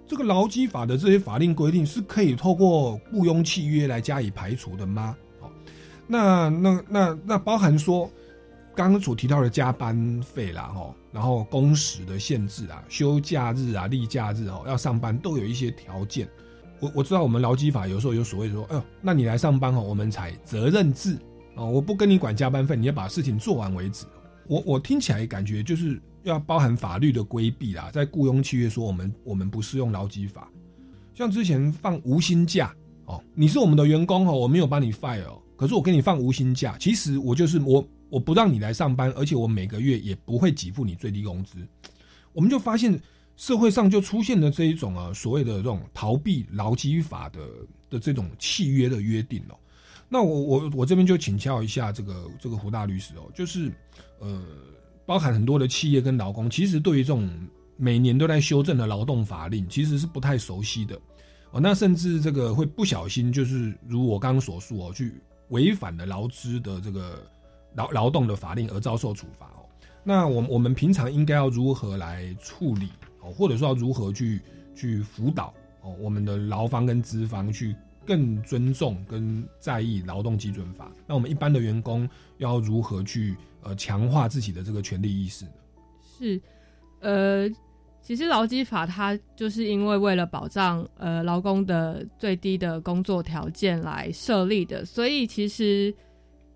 [0.07, 5.17] 这个劳基法的这些法令规定是可以透过雇佣契约来加以排除的吗？
[5.41, 5.51] 哦，
[6.07, 8.09] 那那那那包含说
[8.73, 16.29] 刚刚所提到的加班费啦，哈，然后工时的限制啊，休假日啊、例假日哦，要上班都有一些条件。
[16.79, 21.19] 我我知道我们劳基法有时候有所谓说，哎呦，那你来上班哦，我们采责任制
[21.57, 24.05] 哦，我不跟你管加班费，你要把事情做完为止。
[24.47, 30.49] 我我听起来感觉就是要包含法律的规避啦，在雇佣契约说我们我们不适用劳基法，
[31.15, 32.73] 像之前放无薪假
[33.07, 41.59] 哦，你是我们的员工哦，我没有帮你 fire，可是我给你放无薪假，其实我就是我我不让你来上班，而且我每个月也不会给付你最低工资，
[42.33, 43.01] 我们就发现
[43.35, 47.41] 社会上就出现了这一种啊所谓的这种逃避劳基法的
[47.91, 49.57] 的这种契约的约定哦。
[50.09, 53.73] 那我我我这边就请教一下这个这个胡大律师哦，就是
[54.21, 54.41] 呃，
[55.05, 57.29] 包含很多的企业跟劳工，其实对于这种
[57.77, 60.97] 每年都在修正的劳动法令，其实是不太熟悉的
[61.51, 61.61] 哦。
[61.61, 65.13] 那甚至这个会不小心，就是如我刚刚所述哦，去
[65.49, 67.21] 违反了劳资的这个
[67.75, 69.67] 劳劳动的法令而遭受处罚哦。
[70.05, 72.91] 那我我们平常应该要如何来处理
[73.23, 74.41] 哦，或者说要如何去
[74.73, 77.75] 去辅导哦，我们的劳方跟资方去。
[78.07, 85.51] 更尊重跟在意劳动基准法，那我们一般的员工要如何去呃强化自己的这个权利意识呢？
[86.19, 86.41] 是，
[87.01, 87.49] 呃，
[88.01, 95.93] 其实劳基法它就是因为为了保障呃劳工的最低的工作条件来设立的，所以其实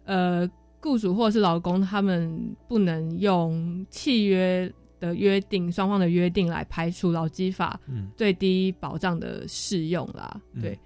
[0.04, 0.48] 呃
[0.80, 7.78] 雇主或是劳工他们不能用契约的约定双方的约定来排除劳基法
[8.16, 10.78] 最低保障的适用啦，对。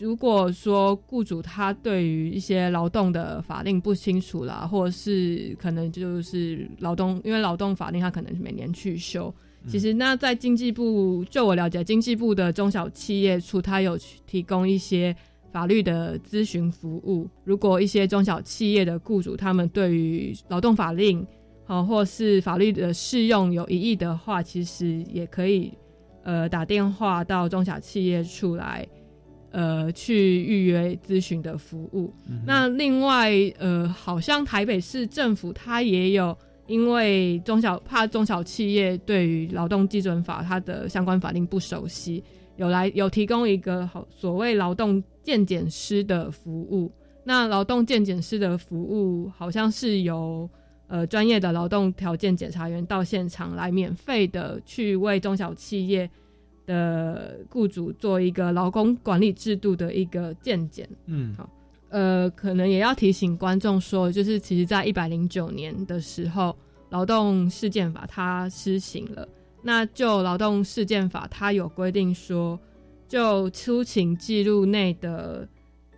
[0.00, 9.32] 如果说雇主他对于一些劳动的法令不清楚啦，或者是可能就是劳动，因为劳动法令他可能每年去修。
[9.68, 15.14] 其实那在经济部，就我了解，经济部的中小企业处，他有提供一些
[15.52, 17.28] 法律的咨询服务。
[17.44, 21.26] 如果一些中小企业的雇主他们对于劳动法令
[21.66, 25.74] 啊，或是法律的适用有疑义的话，其实也可以
[26.24, 28.88] 呃打电话到中小企业处来。
[29.50, 32.12] 呃，去预约咨询的服务。
[32.46, 36.36] 那另外，呃，好像台北市政府它也有，
[36.66, 42.22] 因为中小怕中小企业对于劳动基准法它的相关法令不熟悉，
[42.56, 46.90] 有来有提供一个好所谓劳动鉴检师的服务。
[47.24, 50.48] 那劳动鉴检师的服务，好像是由
[50.86, 56.08] 呃专业的劳动条件检查员到现场来免费的去为中小企业。
[56.70, 61.50] 的雇主做一个劳工管理制度的一个见解，嗯，好，
[61.88, 66.56] 呃，可能也要提醒观众说，就是其实在一百零九年的时候，
[66.90, 69.28] 劳动事件法它施行了，
[69.62, 72.58] 那就劳动事件法，它有规定说，
[73.08, 75.48] 就出勤记录内的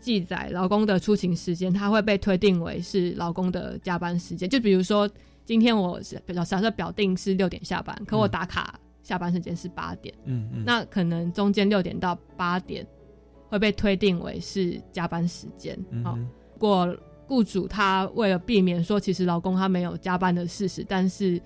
[0.01, 4.49] 记载，劳工的出勤时间，它会被推定为是劳工的加班时间。
[4.49, 5.09] 就比如说，
[5.45, 12.87] 今天我假设表定是六点下班，可我打卡下班时间是八点，嗯嗯，那可能中间六点到八点
[13.49, 15.79] 会被推定为是加班时间。
[16.05, 16.19] 好，
[16.59, 16.97] 过
[17.27, 21.41] 雇主他为了避免说，其实劳工他没有加班的事实，但是。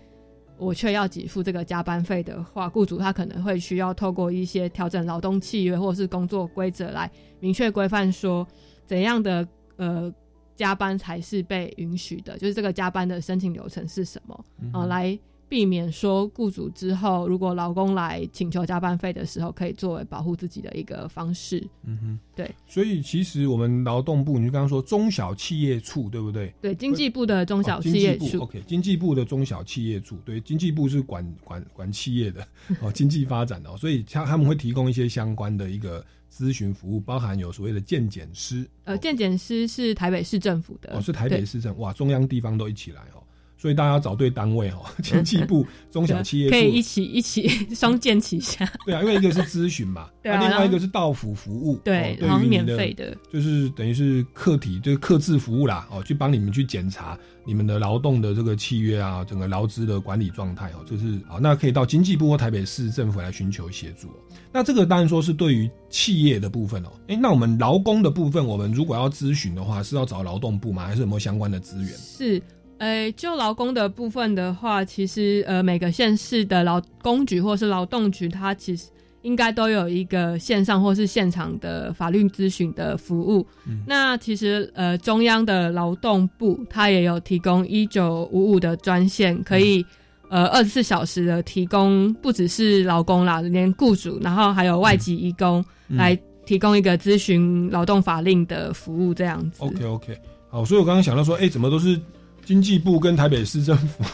[0.59, 8.49] 我却要给付这个加班费的话，雇主他可能会需要透过一些调整劳动契约或者是工作规则来明确规范说
[8.87, 9.47] 怎样的
[9.77, 10.11] 呃
[10.55, 15.19] 加班才是被允许的，就是这个加班的申请流程是什么啊来。
[15.49, 21.65] 避免说雇主之后，如果劳工来请求加班费的时候，可以作为保护自己的一个方式。
[21.85, 22.51] 嗯哼，对。
[22.67, 26.53] 所以其实我们劳动部，你就刚刚说中小企业处，对不对？
[26.61, 28.41] 对，经济部的中小企业处。
[28.41, 32.47] OK，经济部的中小企业处，对，经济部是管管管企业的
[32.83, 38.69] 哦，经济发展的，所以他他们会提供一些相关的一个咨询服务，包含有所谓的鉴检师。
[38.85, 43.23] 呃，鉴检师是台北市政府的，哦，是台北市政，哇，中央地方都一起来哦。
[43.57, 48.71] 所以大家要找对单位哦， 经济部 中小企业可以一起一起双剑齐下。
[48.85, 64.09] 对啊，因为一个是咨询嘛， 对啊，另外一个是到府服务，对，然后免费的，就是等于是客体，就是客制服务啦，哦，去帮你们去检查你们的劳动的这个契约啊，整个劳资的管理状态哦，就是好，那可以到经济部或台北市政府来寻求协助。
[64.53, 70.87] 那这个当然说是对于企业的部分哦，哎，那我们劳工的部分，我们如果要咨询的话，是要找劳动部吗？
[70.87, 71.89] 还是有没有相关的资源？
[71.97, 72.43] 是。
[72.79, 78.89] 呃，就劳工的部分的话，其实呃，每个县市的劳工局或是劳动局，它其实
[79.23, 83.47] 应该都有一个线上或是现场的法律咨询的服务。
[83.87, 89.85] 那其实呃，中央的劳动部它也有提供一九五五的专线，可以
[90.29, 96.15] 呃二十四小时的提供，不只是劳工啦，连雇主，然后还有外籍义工来
[96.45, 99.63] 提供一个咨询劳动法令的服务，这样子。
[99.63, 100.19] OK OK，
[100.51, 101.99] 好，所以我刚刚想到说，哎，怎么都是。
[102.47, 104.05] 经济部跟台北市政府，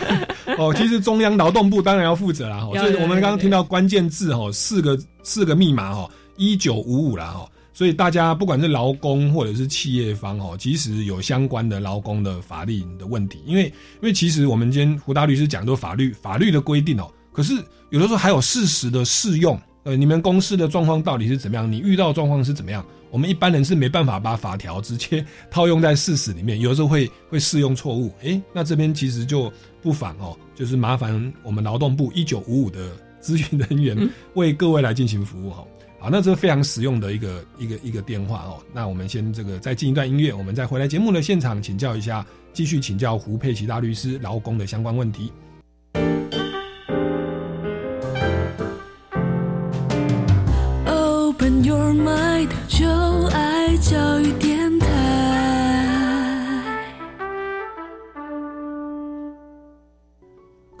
[0.58, 2.60] 哦，其实中央劳动部当然要负责啦。
[2.60, 7.46] 所以我们刚刚听到关键字哈，四个四个密码哈，一九五五啦哈。
[7.74, 13.72] 所以大家不管是劳工或者是企业方哦，其实有相关的劳工的法律的问题，因为因
[14.02, 17.54] 为其实我们今天胡大律师讲的法律法律的规定哦，可是
[17.90, 19.60] 有的时候还有事实的适用。
[19.84, 21.70] 呃，你们公司的状况到底是怎么样？
[21.70, 22.84] 你遇到状况是怎么样？
[23.10, 28.12] 我们一般人是没办法把法条直接 套用在事实里面，有的时候会会适用错误。
[28.22, 29.52] 诶，那这边其实就
[29.82, 35.64] 不妨哦，就是麻烦我们劳动部一九五五的 咨询人员为各位来进行服务哈。
[35.98, 38.62] 好，那这是非常实用的一个一个一个电话哦。
[38.72, 45.32] 那我们先这个再进一段音乐，我们再回来节目的现场请教一下，继续请教胡佩奇大律师劳工的相关问题。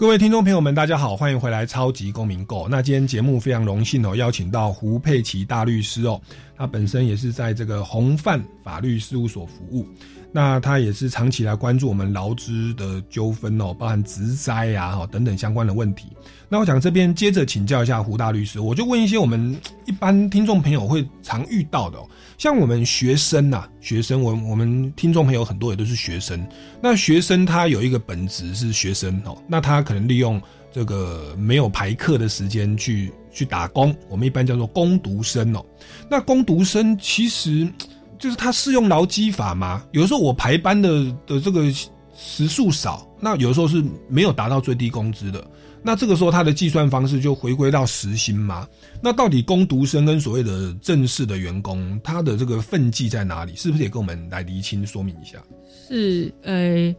[0.02, 2.64] 各位听众朋友们，大家好，欢迎回来《超级公民购》。
[2.68, 6.20] 那今天节目非常荣幸哦，邀请到胡佩奇大律师哦，
[6.56, 9.86] 他本身也是在这个红范法律事务所服务。
[10.32, 16.08] 那他也是长期来关注我们劳资的纠纷哦，包含职灾呀、哈等等相关的问题。
[16.48, 21.98] 那我想这边接着请教一下胡大律师，我就问一些我们一般听众朋友会常遇到的，
[22.42, 26.44] 像我们学生呐，学生，我我们听众朋友很多也都是学生。
[26.82, 35.64] 那学生他有一个本职是学生哦，那他可能利用这个没有排课的时间去去打工，我们一般叫做工读生哦。
[36.10, 37.72] 那工读生其实。
[38.18, 39.84] 就是他适用劳基法吗？
[39.90, 41.72] 有时候我排班的的这个
[42.16, 45.44] 时数少，那有时候是没有达到最低工资的。
[45.82, 48.66] 那这个时候他的计算方式就回归到时薪吗？
[49.02, 53.54] 那到底工读生跟所谓的正式的员工，他的这个分际在哪里？
[53.56, 55.42] 是不是也跟我们来厘清说明一下？
[55.88, 56.94] 是，呃，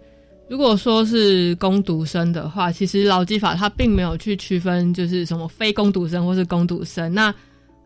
[0.50, 7.14] 如果说是工读生的话，其实劳基法它并没有去区分，就是什么非工读生或是工读生。
[7.14, 7.34] 那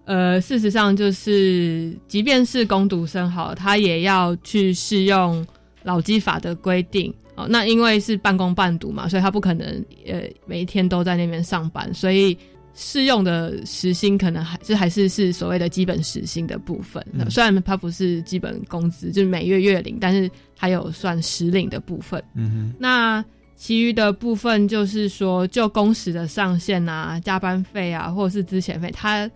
[0.06, 5.46] 呃，事实上就是，即便是工读生好，他也要去适用
[5.84, 7.48] 劳基法的规定哦。
[7.50, 9.66] 那因为是半工半读嘛，所以他不可能
[10.06, 12.38] 呃每一天都在那边上班，所以
[12.74, 17.02] 适用的时薪可能还是还是是所谓的基本时薪的部分。
[17.30, 22.22] 虽然它不是基本工资，就是每月月领，但是还有算实领的部分。
[22.36, 22.76] 嗯哼。
[22.78, 23.24] 那
[23.56, 29.30] 其余的部分就是说，就工时的上限啊、加班费啊，或者是资遣费，它。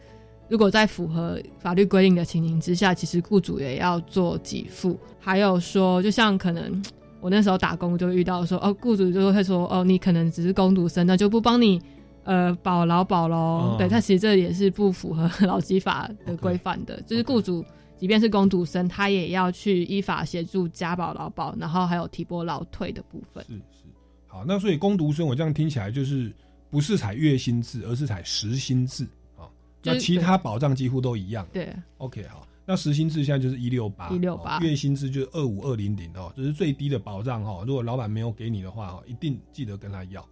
[0.47, 4.99] 如果在符合法律规定的情形之下，其实雇主也要做给付。
[5.17, 6.83] 还有说，就像可能
[7.21, 11.79] 我那时候打工就遇到说，哦，雇主就会说，哦，你可能只是工读生，那就不帮你
[12.23, 17.63] 呃保劳保喽，对，他其实这也是不符合劳基法的规范的，就是雇主
[17.97, 23.45] 即便是工读生，他也要去依法协助加保劳保，然后还有提拨劳退的部分。
[23.47, 23.85] 是是，
[24.27, 26.33] 好，那所以工读生我这样听起来就是
[26.71, 29.05] 不是采月薪制，而是采时薪制
[29.37, 29.45] 啊，
[29.83, 31.47] 那其他保障几乎都一样。
[31.53, 32.47] 对，OK 好。
[32.65, 37.63] 那时薪制现在就是一六八，一六八月薪制就是二五二零零哦，这是最低的保障哈。
[37.65, 40.25] 如果老板没有给你的话，哈，一定记得跟他要。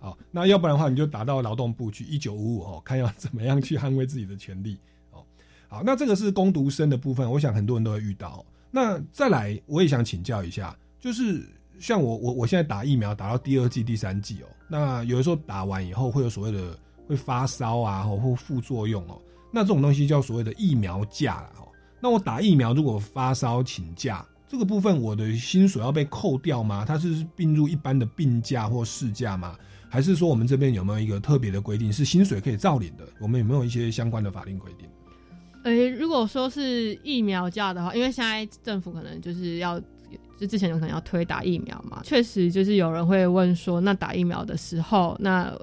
[0.00, 4.78] 好， 那要不然的话，你就打到劳动部去一九五五哦，看要怎么样去捍卫自己的权利
[5.12, 5.22] 哦。
[5.68, 8.44] 好，那这个是攻读生的部分，我想很多人都会遇到。
[8.70, 11.46] 那再来，我也想请教一下，就是
[11.78, 19.20] 像我我我现在打疫苗打到第二季、第三季哦，那有的时候打完以后会有所谓的会发烧啊，或副作用哦。
[19.50, 21.68] 那这种东西叫所谓的疫苗假了哦。
[22.00, 26.84] 那我打疫苗如果发烧请假，这个部分我的薪水要被扣掉吗？
[26.86, 29.56] 它是并入一般的病假或事假吗？
[29.88, 33.04] 还是说我们这边有没有一个特别的规定，是薪水可以照领的？
[33.18, 34.88] 我们有没有一些相关的法令规定？
[35.64, 39.80] 诶，如果说是疫苗假的话，因为现在政府可能就是要，
[40.38, 45.56] 就之前有可能要推打疫苗嘛，确实就是有人会问说，那打疫苗的时候，那。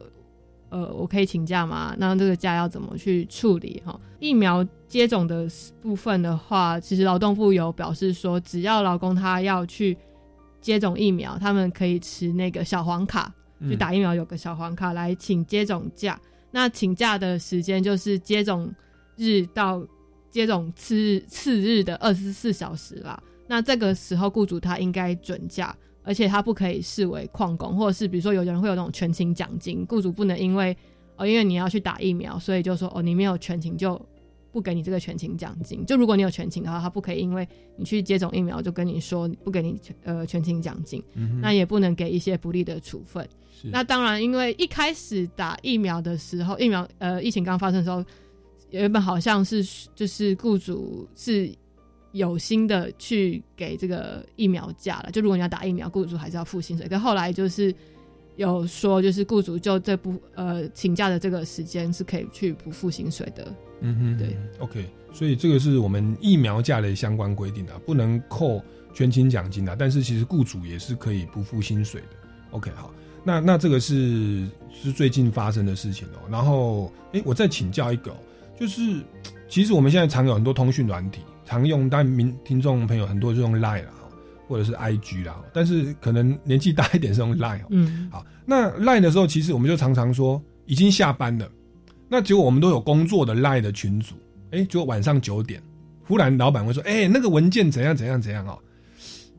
[0.74, 1.96] 呃，我可以请假吗？
[2.00, 3.80] 那这个假要怎么去处理？
[3.86, 5.48] 哈，疫苗接种的
[5.80, 9.96] 部分的话，其实劳动部有表示说，只要劳工他要去
[10.60, 16.20] 接种疫苗，他们可以持那个小黄卡去打疫苗，有个小黄卡来请接种假。
[16.50, 18.74] 那请假的时间就是接种
[19.16, 19.86] 日到
[20.32, 23.22] 接种次日次日的二十四小时啦。
[23.46, 25.76] 那这个时候，雇主他应该准假。
[26.04, 30.76] 而且他不可以视为旷工，或者是比如说有的人会有那种全勤奖金，雇主不能因为
[31.16, 34.00] 哦，因为你要去打疫苗，所以就说哦，你没有全勤就
[34.52, 35.86] 不给你这个全勤奖金。
[35.86, 37.48] 就如果你有全勤的话，他不可以因为
[37.78, 41.02] 你去接种疫苗就跟你说不给你全呃全勤奖金，
[41.42, 43.28] 那也不能给一些不利的处分。
[43.72, 48.04] 那当然，因为一开始打疫苗的时候，疫苗呃疫情刚发生的时候，
[48.72, 49.64] 原本好像是
[49.96, 51.50] 就是雇主是。
[52.14, 56.88] 有心的去给这个疫苗假了，就如果你要打疫苗，雇主还是要付薪水。
[56.88, 57.74] 可后来就是
[58.36, 63.54] 有说，就是雇主就这不呃请假的这个时间是可以去不付薪水的。
[63.82, 68.62] 嗯哼，对，OK，所以这个是我们疫苗假的相关规定啊，不能扣
[68.94, 72.08] 全勤奖金啊，但是其实雇主也是可以不付薪水的。
[72.52, 72.94] OK，好，
[73.24, 76.30] 那那这个是是最近发生的事情哦。
[76.30, 78.16] 然后，哎，我再请教一个，
[78.60, 79.02] 就是
[79.50, 81.22] 其实我们现在常有很多通讯软体。
[81.54, 83.94] 常用，但民听众朋友很多就用 Line 啦，
[84.48, 87.62] 或者是 IG 啦，但是可能年纪大一点是用 Line。
[87.70, 91.48] 嗯，好，那 Line 的时候，其实我们就常常说已经下班了，
[92.10, 94.16] 那结果我们都有工作的 Line 的群组，
[94.52, 95.62] 哎，就晚上九点，
[96.08, 98.58] 忽然老板会说，哎，那个文件怎样怎样怎样哦，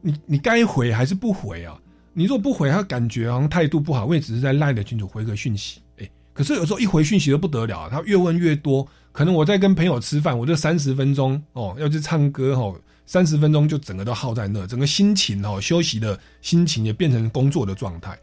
[0.01, 1.77] 你你该回还是不回啊？
[2.12, 8.87] 你如果不回，他感觉好像态度不好，我也只是在 Line 的群组回个讯息，哎，可是有时候一回讯息都不得了，他越问越多。
[9.15, 12.75] 可能我在跟朋友吃饭，我这三十分钟哦，要去唱歌哦，
[13.07, 18.19] 三十分钟就整个都耗在那，整个心情哦，休息的心情也变成工作的状态。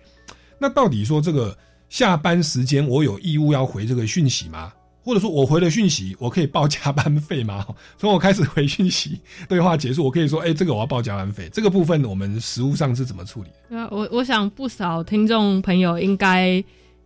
[0.59, 4.73] 那到底说这个下班时间我有义务要回这个讯息吗？
[5.01, 7.65] 或者说我回了讯息，我可以报加班费吗？
[7.97, 9.17] 从我开始回讯息，
[9.47, 11.49] 对话结束，我可以说，哎，这个我要报加班费。
[11.53, 13.49] 这个部分我们实务上是怎么处理？
[13.73, 16.61] 啊，我我想不少听众朋友应该。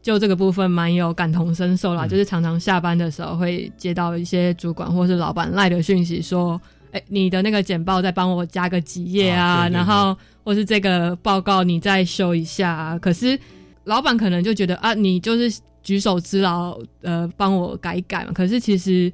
[0.06, 6.62] 就这个部分蛮有感同身受啦，就是常常下班的时候会接到一些主管或是老板赖的讯息，说
[6.94, 13.36] ：“哎，你的那个简报再帮我加个几页啊，然后或是这个报告你再修一下。”啊可是
[13.86, 18.32] 老板可能就觉得啊，你就是举手之劳，呃，帮我改一改嘛。
[18.32, 19.12] 可是其实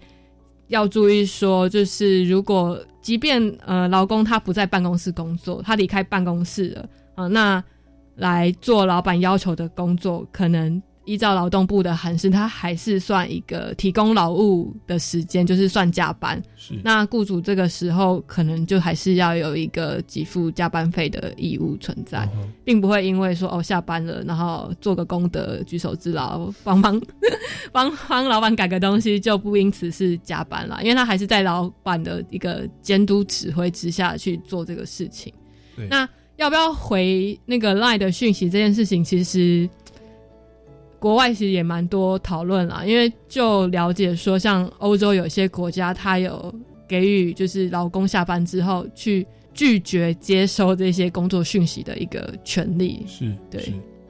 [0.67, 7.63] 要注意说，就是如果即便呃，劳工他不在办公室工作，他离开办公室了啊，那。
[8.15, 16.39] 来做老板要求的工作，可能依照劳动部的函释，他还是算一个提供劳务的时间，就是算加班。
[16.55, 22.29] 是那雇主这个时候可能就还是要有一个给付加班费的义务存在，
[22.63, 27.01] 并不会因为说哦下班了，然后做个功德、举手之劳，帮 帮
[27.71, 35.33] 帮帮老板改个东西，就不因此是加班了，因为他还是在老板的一个监督指挥之下去做这个事情。
[35.89, 36.07] 那。
[36.41, 39.69] 要不要回那个 Line 的讯息这件事情，其实
[40.97, 42.83] 国外其实也蛮多讨论啦。
[42.83, 46.51] 因为就了解说，像欧洲有些国家，它有
[46.87, 53.05] 给予就是老公下班之后去拒绝接收这些工作讯息的一个权利。
[53.07, 53.61] 是，对，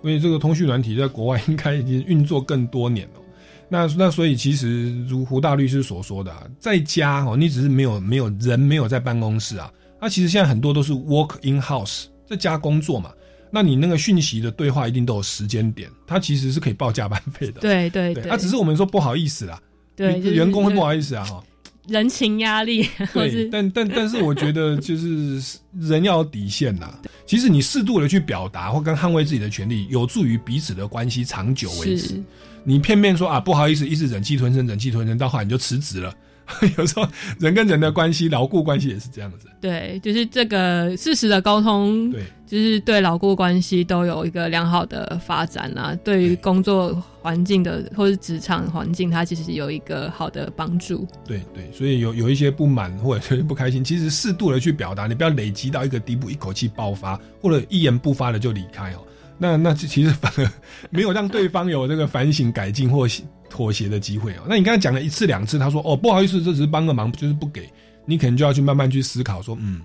[0.01, 3.19] 因为这个通讯软体在国外应该已经运作更多年了。
[3.67, 9.69] 那那所以其实如胡大律师所说的，啊在家哦，你只是没有没有人没有在办公室啊。
[9.99, 12.05] 那其实现在很多都是 work in house。
[12.32, 13.11] 在家工作嘛，
[13.51, 17.59] 那你那个讯息的对话一定都有时间点，他其实是可以报加班费的。
[17.59, 19.61] 对对对，啊只是我们说不好意思啦，
[19.97, 21.43] 对，员工会不好意思啊哈。
[21.88, 26.93] 人情压力，对，但但但是我觉得就是人要有底线呐。
[27.25, 32.23] 其实你适度的去表达或跟捍卫自己的权利，有助于彼此的关系长久维持。
[32.63, 36.13] 你片面说啊不好意思，一直忍气吞声，忍气吞声，到后来你就辞职了。
[36.78, 37.08] 有时候
[37.39, 39.48] 人跟人的关系，牢固关系也是这样子。
[39.62, 45.96] 对，就是这个事实的沟通，对，就是对牢固关系都有一个良好的发展啊。
[46.04, 51.08] 对于工作环境的或是职场环境，它其实有一个好的帮助。
[51.26, 58.98] 对对，所以有有一些不满或者是不开心，其实适度的去表达，你不要累积到一个地步，一口气爆发，或者一言不发的就离开哦。
[59.38, 60.52] 那那其实反而
[60.89, 63.08] 没有让对方有这个反省改进或
[63.52, 64.43] 妥协的机会哦。
[64.47, 67.70] 那你刚才讲了一次两次，他说哦不好意思，这只是帮个忙，就是不给
[68.06, 69.82] 你，可能就要去慢慢去思考说，嗯，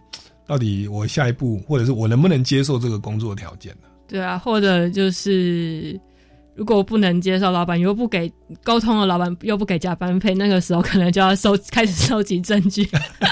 [0.46, 3.88] 到底我下一步或者是我能不能接受这个工作条件呢？
[4.08, 6.00] 对啊，或者就是。
[6.58, 8.32] 如果不能接受，老板又不给
[8.64, 12.82] 沟通了，老板又不给加班费，那个时候可能就要收开始收集证据。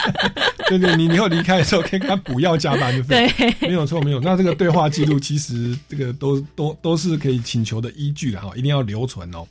[0.69, 3.27] 对对，你以后离开的时候可以跟他补要加班费。
[3.39, 4.21] 对，没有错，没有。
[4.21, 9.43] 那这个对话记录其实这个都都都是可以请求的依据的哈，一定要留存哦。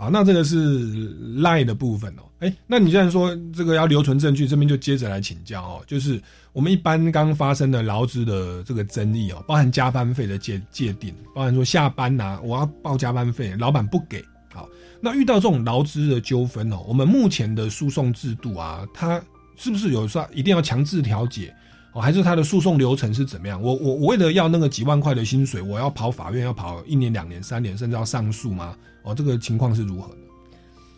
[0.00, 2.22] 好，那这个是赖的部分哦。
[2.38, 5.82] 哎，那你既然说这个要留存证据，这边就接着来请教哦。
[5.86, 6.18] 就是
[6.54, 14.24] 我们一般刚发生的劳资的这个争议哦，包含加班费的界界定，包含说下班呐，我要报加班费，老板不给。
[14.54, 14.66] 好，
[15.02, 19.20] 那遇到这种劳资的纠纷哦，我们目前的诉讼制度啊，它
[19.54, 21.54] 是不是有说一定要强制调解？
[21.92, 23.60] 哦，还是他的诉讼流程是怎么样？
[23.60, 28.76] 我我我为了要那个几万块的薪水，我要跑法院，要跑一年、两年、三年，甚至要上诉吗？
[29.02, 30.20] 哦，这个情况是如何呢？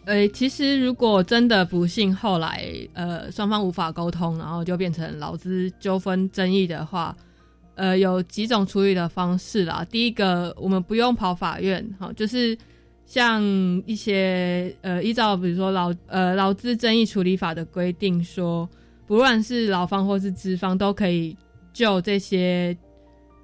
[0.05, 7.16] 呃，其实如果真的不幸后来呃双方无法沟通，然后就变成劳资纠纷争议的话，
[7.74, 9.86] 呃，有几种处理的方式啦。
[9.90, 12.59] 第一个，我们不用跑法院，哈，就是
[13.07, 13.43] 像
[13.86, 18.68] 一些呃依照比如说劳呃劳资争议处理法的规定说。
[19.07, 21.36] 不论是劳方或是资方，都可以
[21.72, 22.76] 就这些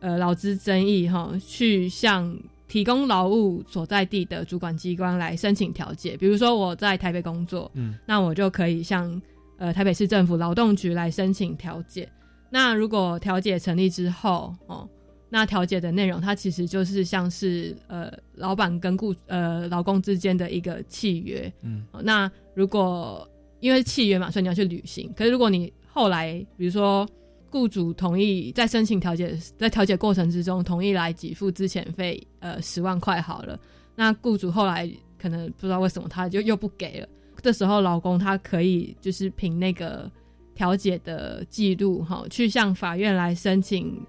[0.00, 2.34] 呃劳资争议哈，去向
[2.66, 6.16] 提供劳务所在地的主管机关来申请调解。
[6.16, 9.20] 比如说我在台北工作，嗯，那我就可以向
[9.56, 12.08] 呃台北市政府劳动局来申请调解。
[12.50, 14.88] 那如果调解成立之后，哦，
[15.28, 23.28] 那调解的内容它其实就是像是呃老板跟雇呃劳工之间的一个契约，嗯，那如果
[23.60, 25.12] 因为契约嘛，所以你要去履行。
[25.16, 27.08] 可是如果你后来，比如说
[27.50, 33.58] 雇主同意在申请调解，在调解过程之中同意来给付之前费，呃，十万块好了。
[33.96, 34.88] 那雇主后来
[35.20, 37.08] 可能不知道为什么他就又不给了。
[37.42, 40.10] 这时候老公他可以就是凭那个
[40.54, 44.00] 调解的记录哈，去向法院来申请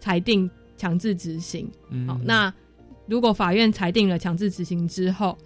[0.00, 1.70] 裁定强制执行。
[2.06, 2.52] 好，那
[3.06, 5.36] 如果法院裁定了强制执行之后。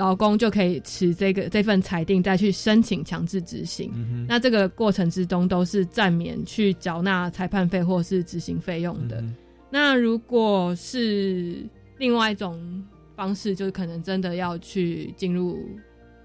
[0.00, 3.92] 老公就可以持这个这份裁定再去申请强制执行，
[4.26, 9.22] 那这个过程之中都是暂免去缴纳裁判费或是执行费用的。
[9.70, 11.62] 那如果是
[11.98, 12.82] 另外一种
[13.14, 15.58] 方式，就是可能真的要去进入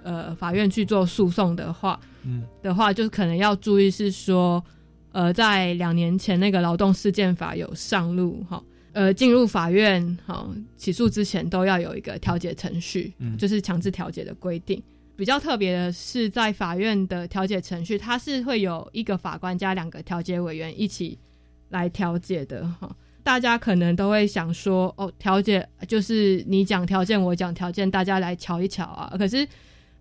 [0.03, 4.63] 呃法院去做诉讼的话，嗯的话，就是可能要注意是说，
[5.11, 8.63] 呃，在两年前那个劳动事件法有上路哈。
[8.95, 14.81] 呃，进入法院哈起诉之前都要有一个调解程序，嗯，就是强制调解的规定。
[15.17, 21.19] 比较特别的是，在法院的调解程序，它是会有一个法官加两个调解委员一起
[21.71, 22.89] 来调解的哈。
[23.21, 29.13] 大家可能都会想说，哦，调解就是你讲条件，我讲条件，大家来瞧一瞧啊。
[29.17, 29.45] 可是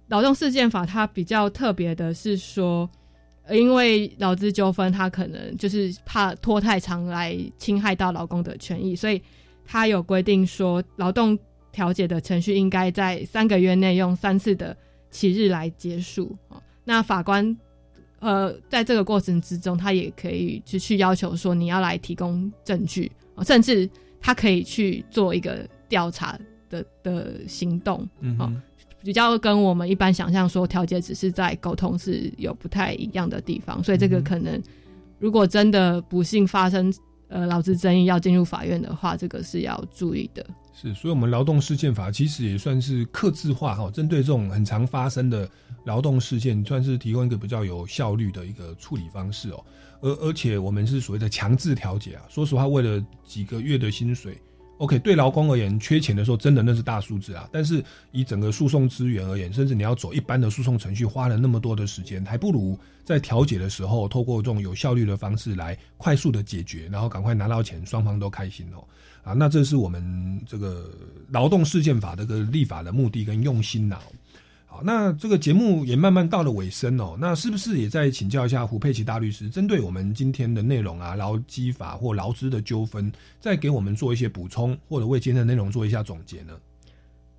[0.06, 2.88] 劳动事件法它比较特别的是说。
[3.50, 9.20] 因为劳资纠纷，他可能就是怕拖太长来侵害到劳工的权益，所以
[9.64, 11.38] 他有规定说，劳动
[11.70, 14.74] 调解的程序应该在三个月内用三次的
[15.10, 16.34] 起日来结束。
[16.84, 17.56] 那法官
[18.20, 23.88] 呃，在这个过程之中，他也可以就去要求说，你要来提供证据，甚至
[24.20, 26.38] 他可以去做一个调查
[26.70, 28.08] 的的行动。
[28.20, 28.62] 嗯。
[29.04, 34.60] 比较跟我们一般想象说调解只是在沟通是有不太一样的地方，所以这个可能
[35.18, 36.92] 如果真的不幸发生
[37.28, 40.44] 呃劳资争议要进入法院的话，这个是要注意的。
[40.72, 45.48] 是，所以我们劳动事件法其实也算是克制化哈，针对这种很常发生的
[45.84, 49.64] 劳动事件，算是提供一个比较有效率的一个处理方式哦。
[50.00, 54.36] 而而且我们是所谓的强制调解啊，说实话，为了几个月的薪水
[54.78, 57.48] OK，对劳工而言，缺钱的时候真的那是大数字啊。
[57.52, 68.84] 但是以整个诉讼资源而言，甚至你要走一般的诉讼程序，花了那么多的时间，还不如在调解的时候，透过这种有效率的方式来快速的解决，然后赶快拿到钱，双方都开心哦。
[69.22, 70.90] 啊，那这是我们这个
[71.28, 73.98] 劳动事件法这个立法的目的跟用心呐。
[74.74, 77.16] 好，那这个节目也慢慢到了尾声哦。
[77.20, 86.54] 那是不是也再请教一下胡佩奇大律师，针对我们今天的内容啊，劳基法或劳资的纠纷，再给我们做一些补充，或者为今天的内容做一下总结呢？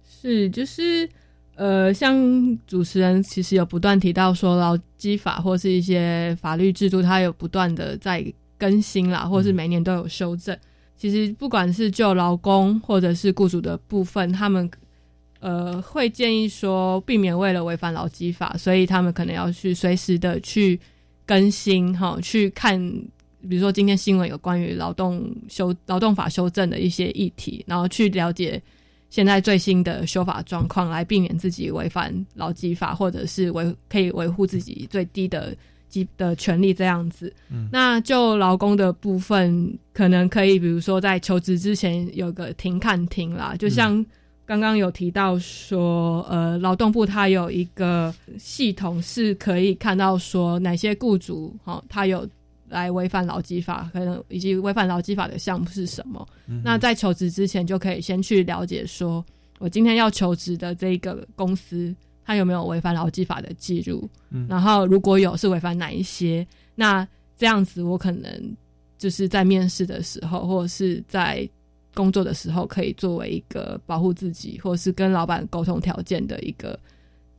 [0.10, 1.10] 是，就是
[1.56, 2.16] 呃，像
[2.66, 8.26] 主持人其实有不断提到说，劳基法或是一些法律制度，它有不断的在
[8.58, 10.58] 更新啦，或是每年都有修正。
[10.96, 14.72] 其实不管是就劳工或者是雇主的部分，他们。
[15.46, 20.80] 呃，会建议说避免为了违反劳基法，所以他们可能要去随时的去
[21.24, 22.80] 更新哈，去看，
[23.48, 28.60] 比如说今天新闻有关于劳动修劳动法修正的一些议题，然后去了解
[29.12, 35.56] 现在最新的修法状况，来避免自己违反劳基法，或者是维可以维护自己最低的
[35.88, 37.32] 基的权利这样子。
[37.72, 44.04] 那就劳工的部分，可能可以比如说在求职之前有个停看停啦，就像。
[44.46, 52.30] 刚刚有提到说，呃，劳动部它有一个系统是可以看到说哪些雇主哈，他有
[52.70, 56.28] 来违反劳基法，可能以及违反劳基法的项目是什么。
[56.64, 59.26] 那在求职之前就可以先去了解，说
[59.58, 61.92] 我今天要求职的这个公司，
[62.24, 64.08] 它有没有违反劳基法的记录？
[64.48, 66.46] 然后如果有，是违反哪一些？
[66.76, 68.56] 那这样子我可能
[68.96, 71.50] 就是在面试的时候，或者是在。
[71.96, 76.80] 工作的时候可以作为一个保护自己，或者是跟老板沟通条件的一个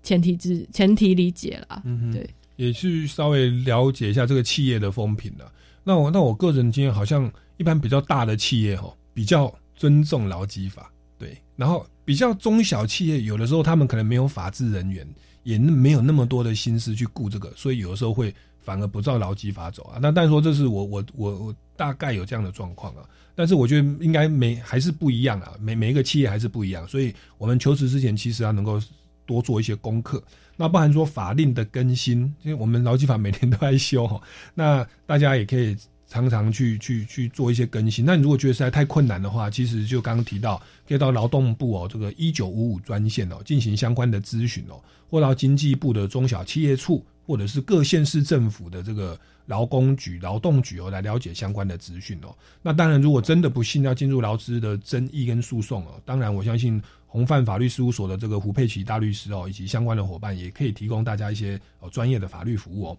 [0.02, 1.80] 前提之前提理解啦。
[1.84, 5.52] 嗯，对，也去稍微了解一下这个企业的风评了。
[5.84, 11.36] 那我那我个人经验好像一般比较大的企业哈，比较尊重劳基法，对。
[11.54, 15.06] 然后比较中小企业，有的时候他们可能没有法制人员，
[15.42, 19.98] 也没有那么多的心思去顾这个，所以有的时候会反而不照劳基法走啊。
[20.02, 23.02] 那但说这是我我我我大概有这样的状况啊。
[23.34, 28.80] 但是我觉得应该每还是不一样啊，每每一个企业还是不一样，所以我们求职之前其实要能够
[29.26, 30.22] 多做一些功课。
[30.56, 34.18] 那包含说法令的更新，因为我们劳基法每年都在修哈，
[34.54, 35.76] 那大家也可以
[36.08, 38.06] 常常去去去做一些更新。
[38.06, 40.56] 那你如果觉得实在太困难的话，其实就刚刚提到，
[40.88, 49.18] 可以到劳动部哦这个一九五五专线哦进行相关的咨询哦，或到经济部的中小企业处，或者是各县市政府的这个。
[49.46, 52.34] 劳工局、劳动局哦，来了解相关的资讯哦。
[52.62, 62.98] 那当然，如果真的不幸要进入劳资的争议跟诉讼哦，当然我相信红范法律事务所的这个胡佩奇大律师哦，以及相关的伙伴也可以提供大家一些哦专业的法律服务哦。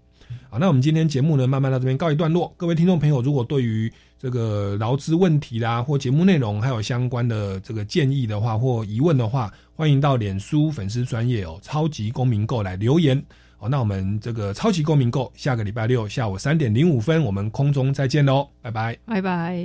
[0.50, 2.54] 好，那我们今天节目呢，慢慢到这边告一段落。
[2.56, 13.22] 各位听众朋友，如果对于这个劳资问题啦，或节目内容还有相关的这个建议的话，或疑问的话，欢迎到脸书粉丝专业哦，超级公民购来留言。
[13.60, 18.47] 好，那我们这个超级公民购，下个礼拜六下午三点零五分，我们空中再见喽。
[18.62, 19.64] 拜拜，拜拜。